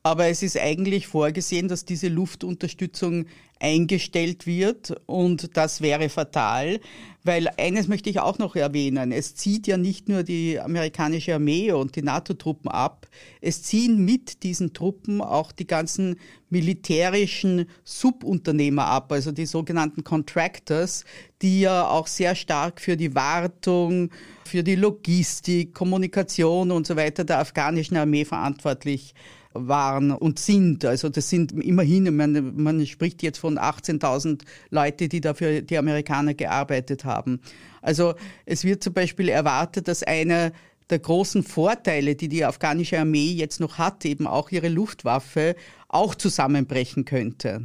Aber 0.04 0.27
es 0.27 0.42
ist 0.42 0.58
eigentlich 0.58 1.08
vorgesehen, 1.08 1.68
dass 1.68 1.84
diese 1.84 2.08
Luftunterstützung 2.08 3.25
eingestellt 3.60 4.46
wird 4.46 4.96
und 5.06 5.58
das 5.58 5.82
wäre 5.82 6.10
fatal, 6.10 6.80
weil 7.24 7.50
eines 7.58 7.88
möchte 7.88 8.10
ich 8.10 8.20
auch 8.20 8.38
noch 8.38 8.56
erwähnen. 8.56 9.12
Es 9.12 9.36
zieht 9.36 9.68
ja 9.68 9.77
nicht 9.77 10.08
nur 10.10 10.24
die 10.24 10.60
amerikanische 10.60 11.36
Armee 11.36 11.72
und 11.72 11.96
die 11.96 12.01
NATO-Truppen 12.01 12.70
ab, 12.70 13.08
es 13.42 13.63
ziehen 13.63 14.06
mit 14.06 14.44
diesen 14.44 14.74
Truppen 14.74 15.22
auch 15.22 15.51
die 15.51 15.68
ganzen 15.68 16.18
militärischen 16.50 17.66
Subunternehmer 17.84 18.86
ab, 18.86 19.12
also 19.12 19.32
die 19.32 19.46
sogenannten 19.46 20.04
Contractors, 20.04 21.04
die 21.42 21.62
ja 21.62 21.88
auch 21.88 22.08
sehr 22.08 22.36
stark 22.36 22.80
für 22.80 22.96
die 22.96 23.16
Wartung, 23.16 24.12
für 24.46 24.63
die 24.63 24.75
Logistik, 24.75 25.74
Kommunikation 25.74 26.72
und 26.72 26.88
so 26.88 26.96
weiter 26.96 27.25
der 27.25 27.39
afghanischen 27.39 27.98
Armee 27.98 28.24
verantwortlich 28.24 29.13
waren 29.60 30.12
und 30.12 30.40
sind. 30.40 30.86
Also 30.86 31.10
das 31.10 31.30
sind 31.30 31.52
immerhin, 31.52 32.16
man, 32.16 32.56
man 32.56 32.86
spricht 32.86 33.24
jetzt 33.24 33.40
von 33.40 33.58
18.000 33.58 34.42
Leute, 34.70 35.08
die 35.08 35.22
dafür 35.22 35.62
die 35.62 35.78
Amerikaner 35.78 36.34
gearbeitet 36.34 37.06
haben. 37.06 37.39
Also 37.82 38.15
es 38.46 38.63
wird 38.63 38.84
zum 38.84 38.93
Beispiel 38.93 39.30
erwartet, 39.30 39.88
dass 39.88 40.04
einer 40.04 40.52
der 40.89 41.00
großen 41.00 41.43
Vorteile, 41.43 42.15
die 42.15 42.30
die 42.30 42.45
afghanische 42.45 43.00
Armee 43.00 43.32
jetzt 43.32 43.60
noch 43.60 43.78
hat, 43.78 44.06
eben 44.06 44.26
auch 44.26 44.52
ihre 44.52 44.69
Luftwaffe, 44.69 45.56
auch 45.89 46.15
zusammenbrechen 46.15 47.06
könnte. 47.06 47.62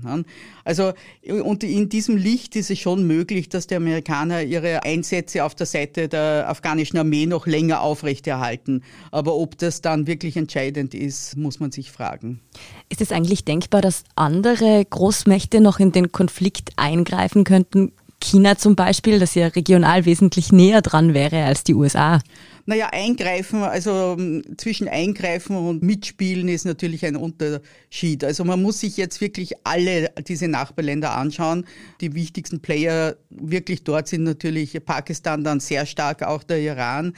Also 0.65 0.93
und 1.29 1.65
in 1.65 1.89
diesem 1.89 2.17
Licht 2.17 2.55
ist 2.55 2.71
es 2.71 2.79
schon 2.79 3.07
möglich, 3.07 3.49
dass 3.49 3.67
die 3.67 3.75
Amerikaner 3.75 4.43
ihre 4.43 4.85
Einsätze 4.85 5.45
auf 5.45 5.57
der 5.57 5.67
Seite 5.67 6.09
der 6.09 6.49
afghanischen 6.49 6.99
Armee 6.99 7.27
noch 7.27 7.47
länger 7.47 7.81
aufrechterhalten. 7.81 8.85
Aber 9.11 9.35
ob 9.35 9.59
das 9.59 9.81
dann 9.81 10.07
wirklich 10.07 10.37
entscheidend 10.37 10.95
ist, 10.95 11.37
muss 11.37 11.59
man 11.59 11.73
sich 11.73 11.91
fragen. 11.91 12.41
Ist 12.89 13.01
es 13.01 13.11
eigentlich 13.11 13.45
denkbar, 13.45 13.81
dass 13.81 14.05
andere 14.15 14.85
Großmächte 14.85 15.61
noch 15.61 15.81
in 15.81 15.91
den 15.91 16.13
Konflikt 16.13 16.71
eingreifen 16.77 17.43
könnten? 17.43 17.93
China 18.23 18.57
zum 18.57 18.77
Beispiel, 18.77 19.19
das 19.19 19.35
ja 19.35 19.49
regional 19.49 20.05
wesentlich 20.05 20.53
näher 20.53 20.81
dran 20.81 21.13
wäre 21.13 21.45
als 21.45 21.65
die 21.65 21.75
USA. 21.75 22.21
Naja, 22.65 22.91
eingreifen, 22.93 23.63
also 23.63 24.17
ähm, 24.19 24.43
zwischen 24.57 24.89
eingreifen 24.89 25.57
und 25.57 25.83
mitspielen 25.83 26.49
ist 26.49 26.65
natürlich 26.65 27.05
ein 27.05 27.17
Unterschied. 27.17 28.23
Also 28.23 28.45
man 28.45 28.63
muss 28.63 28.81
sich 28.81 28.97
jetzt 28.97 29.21
wirklich 29.21 29.55
alle 29.65 30.11
diese 30.29 30.47
Nachbarländer 30.47 31.17
anschauen. 31.17 31.67
Die 32.01 32.15
wichtigsten 32.15 32.61
Player 32.61 33.17
wirklich 33.31 33.83
dort 33.83 34.07
sind 34.07 34.23
natürlich 34.23 34.79
Pakistan, 34.85 35.43
dann 35.43 35.61
sehr 35.61 35.87
stark 35.87 36.23
auch 36.23 36.45
der 36.45 36.61
Iran. 36.61 37.15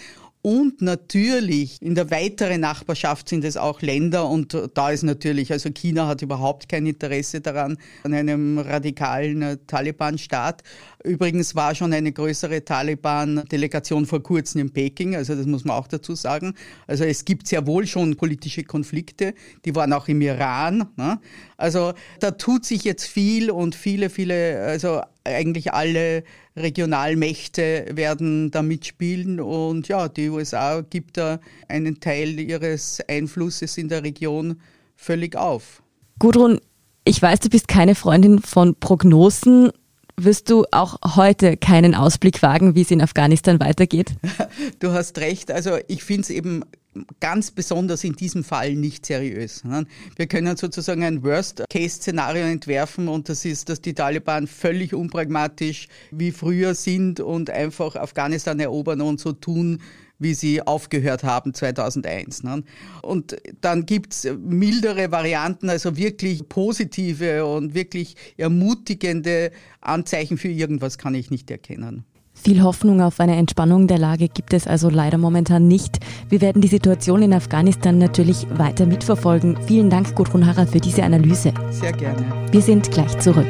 Und 0.47 0.83
natürlich 0.83 1.81
in 1.81 1.95
der 1.95 2.11
weiteren 2.11 2.61
Nachbarschaft 2.61 3.31
sind 3.31 3.45
es 3.45 3.57
auch 3.57 3.81
Länder 3.81 4.29
und 4.29 4.55
da 4.75 4.91
ist 4.91 5.03
natürlich, 5.03 5.51
also 5.53 5.71
China 5.71 6.07
hat 6.07 6.21
überhaupt 6.21 6.69
kein 6.69 6.85
Interesse 6.85 7.41
daran, 7.41 7.79
an 8.03 8.13
einem 8.13 8.59
radikalen 8.59 9.67
Taliban-Staat. 9.67 10.63
Übrigens 11.05 11.55
war 11.55 11.75
schon 11.75 11.93
eine 11.93 12.13
größere 12.13 12.65
Taliban-Delegation 12.65 14.07
vor 14.07 14.23
kurzem 14.23 14.63
in 14.63 14.73
Peking, 14.73 15.15
also 15.15 15.35
das 15.35 15.45
muss 15.45 15.67
man 15.67 15.77
auch 15.77 15.87
dazu 15.87 16.15
sagen. 16.15 16.55
Also 16.87 17.05
es 17.05 17.27
gibt 17.27 17.47
sehr 17.47 17.67
wohl 17.67 17.87
schon 17.87 18.17
politische 18.17 18.65
Konflikte, 18.65 19.35
die 19.67 19.75
waren 19.75 19.93
auch 19.93 20.09
im 20.09 20.23
Iran. 20.23 20.89
Ne? 20.97 21.21
Also 21.59 21.93
da 22.21 22.31
tut 22.31 22.65
sich 22.65 22.85
jetzt 22.85 23.05
viel 23.05 23.51
und 23.51 23.75
viele, 23.75 24.09
viele, 24.09 24.63
also 24.63 25.03
eigentlich 25.25 25.75
alle 25.75 26.25
Regionalmächte 26.57 27.85
werden 27.91 28.51
da 28.51 28.63
mitspielen 28.63 29.41
und 29.41 29.89
ja, 29.89 30.09
die 30.09 30.31
USA 30.31 30.81
gibt 30.81 31.19
da 31.19 31.39
einen 31.69 32.01
Teil 32.01 32.41
ihres 32.41 33.03
Einflusses 33.07 33.77
in 33.77 33.91
der 33.91 34.05
Region 34.05 34.59
völlig 34.97 35.37
auf. 35.37 35.83
Gudrun, 36.19 36.61
ich 37.05 37.21
weiß, 37.21 37.41
du 37.41 37.51
bist 37.51 37.69
keine 37.69 37.95
Freundin 37.95 38.41
von 38.41 38.75
Prognosen 38.81 39.71
wirst 40.17 40.51
du 40.51 40.65
auch 40.71 40.99
heute 41.17 41.57
keinen 41.57 41.95
Ausblick 41.95 42.43
wagen, 42.43 42.75
wie 42.75 42.83
es 42.83 42.91
in 42.91 43.01
Afghanistan 43.01 43.61
weitergeht? 43.61 44.15
Du 44.79 44.93
hast 44.93 45.19
recht. 45.19 45.51
Also 45.51 45.79
ich 45.89 46.05
finde 46.05 46.23
es 46.23 46.31
eben 46.31 46.65
ganz 47.21 47.51
besonders 47.51 48.05
in 48.05 48.15
diesem 48.15 48.45
Fall 48.45 48.75
nicht 48.75 49.07
seriös. 49.07 49.65
Ne? 49.65 49.87
Wir 50.17 50.27
können 50.27 50.57
sozusagen 50.57 51.03
ein 51.03 51.23
Worst-Case-Szenario 51.23 52.45
entwerfen 52.45 53.09
und 53.09 53.29
das 53.29 53.45
ist, 53.45 53.69
dass 53.69 53.81
die 53.81 53.95
Taliban 53.95 54.47
völlig 54.47 54.95
unpragmatisch 54.95 55.89
wie 56.11 56.31
früher 56.31 56.75
sind 56.75 57.21
und 57.21 57.51
einfach 57.51 57.97
Afghanistan 57.97 58.61
erobern 58.61 59.01
und 59.01 59.21
so 59.21 59.33
tun, 59.33 59.81
wie 60.19 60.35
sie 60.35 60.63
aufgehört 60.63 61.25
haben 61.25 61.55
2001. 61.55 62.43
Ne? 62.43 62.63
Und 63.03 63.37
dann 63.61 63.87
gibt's 63.87 64.27
mildere 64.39 65.11
Varianten, 65.11 65.69
also 65.69 65.97
wirklich 65.97 66.49
positive 66.49 67.45
und 67.47 67.75
wirklich 67.75 68.17
ermutigende 68.37 69.51
Anzeichen 69.81 70.39
für 70.39 70.49
irgendwas 70.49 70.99
kann 70.99 71.15
ich 71.15 71.31
nicht 71.31 71.51
erkennen. 71.51 72.05
Viel 72.35 72.63
Hoffnung 72.63 73.01
auf 73.01 73.21
eine 73.21 73.37
Entspannung 73.37 73.87
der 73.87 73.99
Lage 73.99 74.29
gibt 74.29 74.53
es 74.53 74.67
also 74.67 74.91
leider 74.91 75.19
momentan 75.19 75.69
nicht. 75.69 76.01
Wir 76.29 76.41
werden 76.41 76.61
die 76.61 76.69
Situation 76.69 77.23
in 77.23 77.33
Afghanistan 77.33 77.97
natürlich 77.99 78.47
weiter 78.51 78.87
mitverfolgen. 78.87 79.57
Vielen 79.67 79.89
Dank, 79.89 80.15
Gudrun 80.17 80.45
Harrer, 80.45 80.67
für 80.67 80.81
diese 80.81 81.05
Analyse. 81.05 81.55
Sehr 81.71 81.93
gerne. 81.93 82.27
Wir 82.51 82.61
sind 82.61 82.91
gleich 82.91 83.19
zurück. 83.21 83.47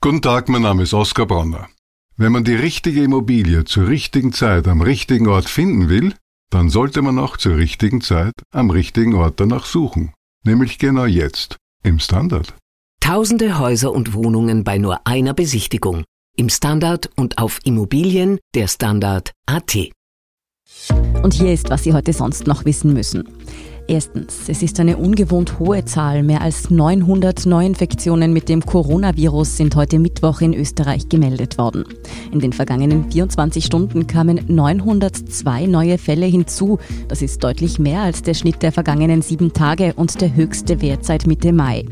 Guten 0.00 0.22
Tag, 0.22 0.48
mein 0.48 0.62
Name 0.62 0.82
ist 0.82 0.94
Oskar 0.94 1.26
Bronner. 1.26 1.68
Wenn 2.20 2.32
man 2.32 2.42
die 2.42 2.56
richtige 2.56 3.04
Immobilie 3.04 3.62
zur 3.64 3.86
richtigen 3.86 4.32
Zeit 4.32 4.66
am 4.66 4.82
richtigen 4.82 5.28
Ort 5.28 5.48
finden 5.48 5.88
will, 5.88 6.14
dann 6.50 6.68
sollte 6.68 7.00
man 7.00 7.16
auch 7.16 7.36
zur 7.36 7.56
richtigen 7.56 8.00
Zeit 8.00 8.32
am 8.50 8.70
richtigen 8.70 9.14
Ort 9.14 9.38
danach 9.38 9.64
suchen. 9.64 10.12
Nämlich 10.44 10.80
genau 10.80 11.04
jetzt, 11.04 11.58
im 11.84 12.00
Standard. 12.00 12.56
Tausende 12.98 13.60
Häuser 13.60 13.92
und 13.92 14.14
Wohnungen 14.14 14.64
bei 14.64 14.78
nur 14.78 15.06
einer 15.06 15.32
Besichtigung. 15.32 16.02
Im 16.36 16.48
Standard 16.48 17.08
und 17.14 17.38
auf 17.38 17.60
Immobilien 17.62 18.40
der 18.52 18.66
Standard 18.66 19.30
AT. 19.46 19.92
Und 21.22 21.34
hier 21.34 21.52
ist, 21.52 21.70
was 21.70 21.84
Sie 21.84 21.92
heute 21.92 22.12
sonst 22.12 22.48
noch 22.48 22.64
wissen 22.64 22.94
müssen. 22.94 23.28
Erstens, 23.90 24.50
es 24.50 24.62
ist 24.62 24.78
eine 24.80 24.98
ungewohnt 24.98 25.58
hohe 25.58 25.82
Zahl. 25.86 26.22
Mehr 26.22 26.42
als 26.42 26.68
900 26.68 27.46
Neuinfektionen 27.46 28.34
mit 28.34 28.50
dem 28.50 28.60
Coronavirus 28.60 29.56
sind 29.56 29.76
heute 29.76 29.98
Mittwoch 29.98 30.42
in 30.42 30.52
Österreich 30.52 31.08
gemeldet 31.08 31.56
worden. 31.56 31.84
In 32.30 32.40
den 32.40 32.52
vergangenen 32.52 33.10
24 33.10 33.64
Stunden 33.64 34.06
kamen 34.06 34.40
902 34.46 35.64
neue 35.64 35.96
Fälle 35.96 36.26
hinzu. 36.26 36.78
Das 37.08 37.22
ist 37.22 37.42
deutlich 37.42 37.78
mehr 37.78 38.02
als 38.02 38.20
der 38.22 38.34
Schnitt 38.34 38.60
der 38.62 38.72
vergangenen 38.72 39.22
sieben 39.22 39.54
Tage 39.54 39.94
und 39.94 40.20
der 40.20 40.36
höchste 40.36 40.82
Wert 40.82 41.06
seit 41.06 41.26
Mitte 41.26 41.54
Mai. 41.54 41.86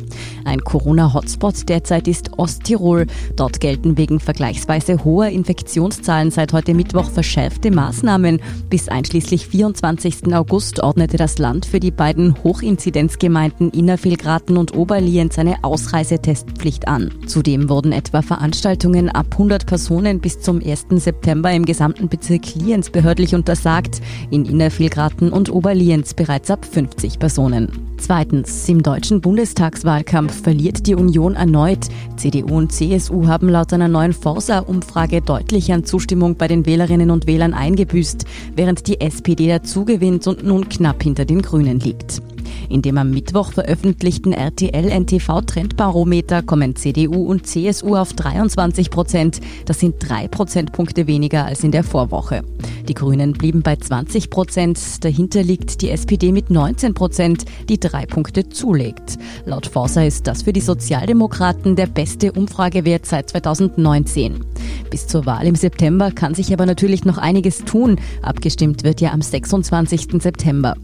Ein 0.44 0.60
Corona-Hotspot 0.60 1.66
derzeit 1.66 2.08
ist 2.08 2.38
Osttirol. 2.38 3.06
Dort 3.36 3.58
gelten 3.58 3.96
wegen 3.96 4.20
vergleichsweise 4.20 5.02
hoher 5.02 5.28
Infektionszahlen 5.28 6.30
seit 6.30 6.52
heute 6.52 6.74
Mittwoch 6.74 7.10
verschärfte 7.10 7.70
Maßnahmen. 7.70 8.42
Bis 8.68 8.88
einschließlich 8.88 9.46
24. 9.46 10.34
August 10.34 10.80
ordnete 10.80 11.16
das 11.16 11.38
Land 11.38 11.64
für 11.64 11.80
die 11.80 11.85
die 11.86 11.92
beiden 11.92 12.34
Hochinzidenzgemeinden 12.42 13.70
Innervillgraten 13.70 14.56
und 14.56 14.74
Oberlienz 14.76 15.38
eine 15.38 15.62
Ausreisetestpflicht 15.62 16.88
an. 16.88 17.14
Zudem 17.26 17.68
wurden 17.68 17.92
etwa 17.92 18.22
Veranstaltungen 18.22 19.08
ab 19.08 19.26
100 19.30 19.66
Personen 19.66 20.18
bis 20.18 20.40
zum 20.40 20.60
1. 20.60 20.86
September 20.96 21.52
im 21.52 21.64
gesamten 21.64 22.08
Bezirk 22.08 22.56
Lienz 22.56 22.90
behördlich 22.90 23.36
untersagt, 23.36 24.00
in 24.30 24.46
Innervillgraten 24.46 25.30
und 25.30 25.48
Oberlienz 25.48 26.12
bereits 26.12 26.50
ab 26.50 26.64
50 26.64 27.20
Personen. 27.20 27.85
Zweitens, 27.98 28.68
im 28.68 28.82
deutschen 28.82 29.20
Bundestagswahlkampf 29.20 30.42
verliert 30.42 30.86
die 30.86 30.94
Union 30.94 31.34
erneut. 31.34 31.88
CDU 32.16 32.58
und 32.58 32.72
CSU 32.72 33.26
haben 33.26 33.48
laut 33.48 33.72
einer 33.72 33.88
neuen 33.88 34.12
Forsa-Umfrage 34.12 35.22
deutlich 35.22 35.72
an 35.72 35.84
Zustimmung 35.84 36.36
bei 36.36 36.46
den 36.46 36.66
Wählerinnen 36.66 37.10
und 37.10 37.26
Wählern 37.26 37.54
eingebüßt, 37.54 38.24
während 38.54 38.86
die 38.86 39.00
SPD 39.00 39.48
dazu 39.48 39.84
gewinnt 39.84 40.26
und 40.26 40.44
nun 40.44 40.68
knapp 40.68 41.02
hinter 41.02 41.24
den 41.24 41.42
Grünen 41.42 41.80
liegt. 41.80 42.22
In 42.68 42.82
dem 42.82 42.98
am 42.98 43.10
Mittwoch 43.10 43.52
veröffentlichten 43.52 44.32
RTL-NTV-Trendbarometer 44.32 46.42
kommen 46.42 46.76
CDU 46.76 47.24
und 47.26 47.46
CSU 47.46 47.96
auf 47.96 48.12
23 48.12 48.90
Prozent. 48.90 49.40
Das 49.66 49.80
sind 49.80 49.94
drei 49.98 50.28
Prozentpunkte 50.28 51.06
weniger 51.06 51.46
als 51.46 51.64
in 51.64 51.70
der 51.70 51.84
Vorwoche. 51.84 52.42
Die 52.88 52.94
Grünen 52.94 53.32
blieben 53.32 53.62
bei 53.62 53.76
20 53.76 54.30
Prozent. 54.30 55.04
Dahinter 55.04 55.42
liegt 55.42 55.82
die 55.82 55.90
SPD 55.90 56.32
mit 56.32 56.48
19 56.50 56.94
Prozent, 56.94 57.44
die 57.68 57.78
drei 57.88 58.06
Punkte 58.06 58.48
zulegt. 58.48 59.18
Laut 59.44 59.66
Forsa 59.66 60.02
ist 60.02 60.26
das 60.26 60.42
für 60.42 60.52
die 60.52 60.60
Sozialdemokraten 60.60 61.76
der 61.76 61.86
beste 61.86 62.32
Umfragewert 62.32 63.06
seit 63.06 63.30
2019. 63.30 64.44
Bis 64.90 65.06
zur 65.06 65.26
Wahl 65.26 65.46
im 65.46 65.54
September 65.54 66.10
kann 66.10 66.34
sich 66.34 66.52
aber 66.52 66.66
natürlich 66.66 67.04
noch 67.04 67.18
einiges 67.18 67.64
tun. 67.64 67.98
Abgestimmt 68.22 68.84
wird 68.84 69.00
ja 69.00 69.12
am 69.12 69.22
26. 69.22 70.22
September. 70.22 70.76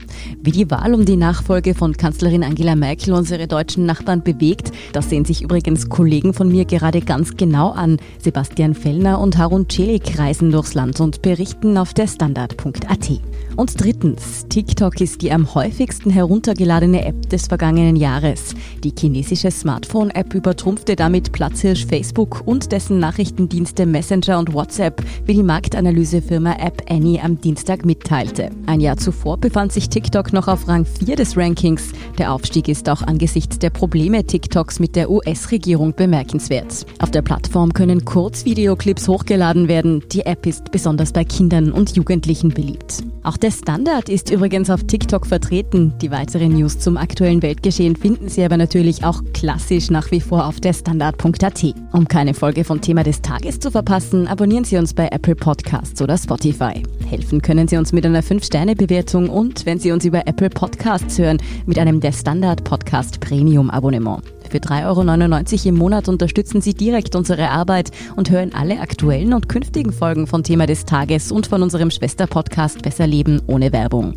Wie 0.42 0.52
die 0.52 0.70
Wahl 0.70 0.94
um 0.94 1.04
die 1.04 1.16
Nachfolge 1.16 1.74
von 1.74 1.96
Kanzlerin 1.96 2.44
Angela 2.44 2.76
Merkel 2.76 3.14
unsere 3.14 3.46
deutschen 3.46 3.86
Nachbarn 3.86 4.22
bewegt, 4.22 4.72
das 4.92 5.08
sehen 5.08 5.24
sich 5.24 5.42
übrigens 5.42 5.88
Kollegen 5.88 6.34
von 6.34 6.48
mir 6.48 6.64
gerade 6.64 7.00
ganz 7.00 7.36
genau 7.36 7.70
an. 7.70 7.98
Sebastian 8.18 8.74
Fellner 8.74 9.20
und 9.20 9.38
Harun 9.38 9.68
Celik 9.68 10.18
reisen 10.18 10.50
durchs 10.50 10.74
Land 10.74 11.00
und 11.00 11.22
berichten 11.22 11.78
auf 11.78 11.94
der 11.94 12.06
Standard.at. 12.06 13.10
Und 13.56 13.78
drittens, 13.78 14.46
TikTok 14.48 15.00
ist 15.00 15.20
die 15.20 15.30
am 15.30 15.54
häufigsten 15.54 16.10
heruntergeladene 16.10 17.04
App 17.04 17.28
des 17.28 17.48
vergangenen 17.48 17.96
Jahres. 17.96 18.54
Die 18.82 18.94
chinesische 18.98 19.50
Smartphone-App 19.50 20.34
übertrumpfte 20.34 20.96
damit 20.96 21.32
Platzhirsch 21.32 21.84
Facebook 21.84 22.42
und 22.46 22.72
dessen 22.72 22.98
Nachrichtendienste 22.98 23.84
Messenger 23.84 24.38
und 24.38 24.54
WhatsApp, 24.54 25.02
wie 25.26 25.34
die 25.34 25.42
Marktanalysefirma 25.42 26.54
App 26.54 26.82
Annie 26.88 27.22
am 27.22 27.40
Dienstag 27.40 27.84
mitteilte. 27.84 28.50
Ein 28.66 28.80
Jahr 28.80 28.96
zuvor 28.96 29.36
befand 29.36 29.72
sich 29.72 29.90
TikTok 29.90 30.32
noch 30.32 30.48
auf 30.48 30.66
Rang 30.66 30.86
4 30.86 31.16
des 31.16 31.36
Rankings. 31.36 31.92
Der 32.18 32.32
Aufstieg 32.32 32.68
ist 32.68 32.88
auch 32.88 33.02
angesichts 33.02 33.58
der 33.58 33.70
Probleme 33.70 34.24
TikToks 34.24 34.80
mit 34.80 34.96
der 34.96 35.10
US-Regierung 35.10 35.94
bemerkenswert. 35.94 36.86
Auf 37.00 37.10
der 37.10 37.22
Plattform 37.22 37.74
können 37.74 38.04
Kurzvideoclips 38.04 39.08
hochgeladen 39.08 39.68
werden. 39.68 40.02
Die 40.10 40.24
App 40.24 40.46
ist 40.46 40.70
besonders 40.70 41.12
bei 41.12 41.24
Kindern 41.24 41.70
und 41.70 41.96
Jugendlichen 41.96 42.48
beliebt. 42.48 43.02
Auch 43.22 43.36
der 43.42 43.50
Standard 43.50 44.08
ist 44.08 44.30
übrigens 44.30 44.70
auf 44.70 44.84
TikTok 44.84 45.26
vertreten. 45.26 45.92
Die 46.00 46.12
weiteren 46.12 46.52
News 46.52 46.78
zum 46.78 46.96
aktuellen 46.96 47.42
Weltgeschehen 47.42 47.96
finden 47.96 48.28
Sie 48.28 48.44
aber 48.44 48.56
natürlich 48.56 49.04
auch 49.04 49.20
klassisch 49.34 49.90
nach 49.90 50.12
wie 50.12 50.20
vor 50.20 50.46
auf 50.46 50.60
der 50.60 50.72
Standard.at. 50.72 51.74
Um 51.92 52.06
keine 52.06 52.34
Folge 52.34 52.62
von 52.62 52.80
Thema 52.80 53.02
des 53.02 53.20
Tages 53.20 53.58
zu 53.58 53.72
verpassen, 53.72 54.28
abonnieren 54.28 54.64
Sie 54.64 54.76
uns 54.76 54.94
bei 54.94 55.08
Apple 55.08 55.34
Podcasts 55.34 56.00
oder 56.00 56.16
Spotify. 56.16 56.84
Helfen 57.08 57.42
können 57.42 57.66
Sie 57.66 57.76
uns 57.76 57.92
mit 57.92 58.06
einer 58.06 58.22
5-Sterne-Bewertung 58.22 59.28
und, 59.28 59.66
wenn 59.66 59.80
Sie 59.80 59.90
uns 59.90 60.04
über 60.04 60.26
Apple 60.28 60.50
Podcasts 60.50 61.18
hören, 61.18 61.38
mit 61.66 61.78
einem 61.78 61.98
der 61.98 62.12
Standard 62.12 62.62
Podcast 62.62 63.18
Premium 63.18 63.70
Abonnement. 63.70 64.22
Für 64.52 64.58
3,99 64.58 65.60
Euro 65.60 65.68
im 65.70 65.76
Monat 65.76 66.10
unterstützen 66.10 66.60
Sie 66.60 66.74
direkt 66.74 67.16
unsere 67.16 67.48
Arbeit 67.48 67.90
und 68.16 68.30
hören 68.30 68.52
alle 68.52 68.80
aktuellen 68.80 69.32
und 69.32 69.48
künftigen 69.48 69.94
Folgen 69.94 70.26
von 70.26 70.44
Thema 70.44 70.66
des 70.66 70.84
Tages 70.84 71.32
und 71.32 71.46
von 71.46 71.62
unserem 71.62 71.90
Schwester-Podcast 71.90 72.82
Besser 72.82 73.06
Leben 73.06 73.40
ohne 73.46 73.72
Werbung. 73.72 74.12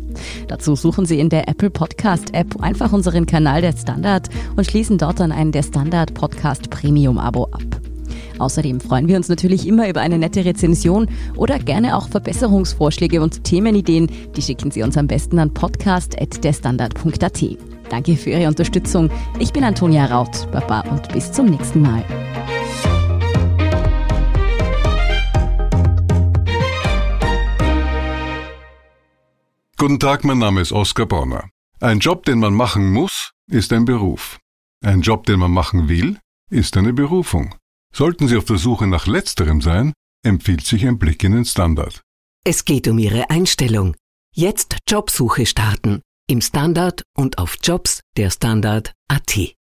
Dazu 0.46 0.76
suchen 0.76 1.06
Sie 1.06 1.20
in 1.20 1.30
der 1.30 1.48
Apple 1.48 1.70
Podcast 1.70 2.34
App 2.34 2.60
einfach 2.60 2.92
unseren 2.92 3.24
Kanal 3.24 3.62
der 3.62 3.72
Standard 3.72 4.28
und 4.56 4.66
schließen 4.66 4.98
dort 4.98 5.20
dann 5.20 5.32
ein 5.32 5.52
der 5.52 5.62
Standard 5.62 6.12
Podcast 6.12 6.68
Premium 6.68 7.16
Abo 7.16 7.44
ab. 7.44 7.64
Außerdem 8.38 8.80
freuen 8.80 9.08
wir 9.08 9.16
uns 9.16 9.30
natürlich 9.30 9.66
immer 9.66 9.88
über 9.88 10.02
eine 10.02 10.18
nette 10.18 10.44
Rezension 10.44 11.08
oder 11.38 11.58
gerne 11.58 11.96
auch 11.96 12.10
Verbesserungsvorschläge 12.10 13.22
und 13.22 13.42
Themenideen. 13.44 14.10
Die 14.36 14.42
schicken 14.42 14.70
Sie 14.70 14.82
uns 14.82 14.98
am 14.98 15.06
besten 15.06 15.38
an 15.38 15.54
podcast.derstandard.at. 15.54 17.75
Danke 17.88 18.16
für 18.16 18.30
Ihre 18.30 18.48
Unterstützung. 18.48 19.10
Ich 19.38 19.52
bin 19.52 19.64
Antonia 19.64 20.06
Raut, 20.06 20.50
Baba 20.50 20.80
und 20.90 21.08
bis 21.12 21.30
zum 21.30 21.46
nächsten 21.46 21.82
Mal. 21.82 22.04
Guten 29.78 30.00
Tag, 30.00 30.24
mein 30.24 30.38
Name 30.38 30.62
ist 30.62 30.72
Oskar 30.72 31.06
Bonner. 31.06 31.50
Ein 31.80 31.98
Job, 31.98 32.24
den 32.24 32.38
man 32.38 32.54
machen 32.54 32.92
muss, 32.92 33.32
ist 33.50 33.72
ein 33.72 33.84
Beruf. 33.84 34.38
Ein 34.82 35.02
Job, 35.02 35.26
den 35.26 35.38
man 35.38 35.50
machen 35.50 35.88
will, 35.88 36.18
ist 36.50 36.76
eine 36.76 36.92
Berufung. 36.92 37.54
Sollten 37.92 38.26
Sie 38.26 38.36
auf 38.36 38.46
der 38.46 38.58
Suche 38.58 38.86
nach 38.86 39.06
letzterem 39.06 39.60
sein, 39.60 39.92
empfiehlt 40.24 40.64
sich 40.64 40.86
ein 40.86 40.98
Blick 40.98 41.22
in 41.24 41.32
den 41.32 41.44
Standard. 41.44 42.02
Es 42.44 42.64
geht 42.64 42.88
um 42.88 42.98
Ihre 42.98 43.30
Einstellung. 43.30 43.94
Jetzt 44.34 44.78
Jobsuche 44.88 45.46
starten 45.46 46.02
im 46.28 46.40
Standard 46.40 47.02
und 47.16 47.38
auf 47.38 47.56
Jobs 47.62 48.00
der 48.16 48.30
Standard.at. 48.30 49.55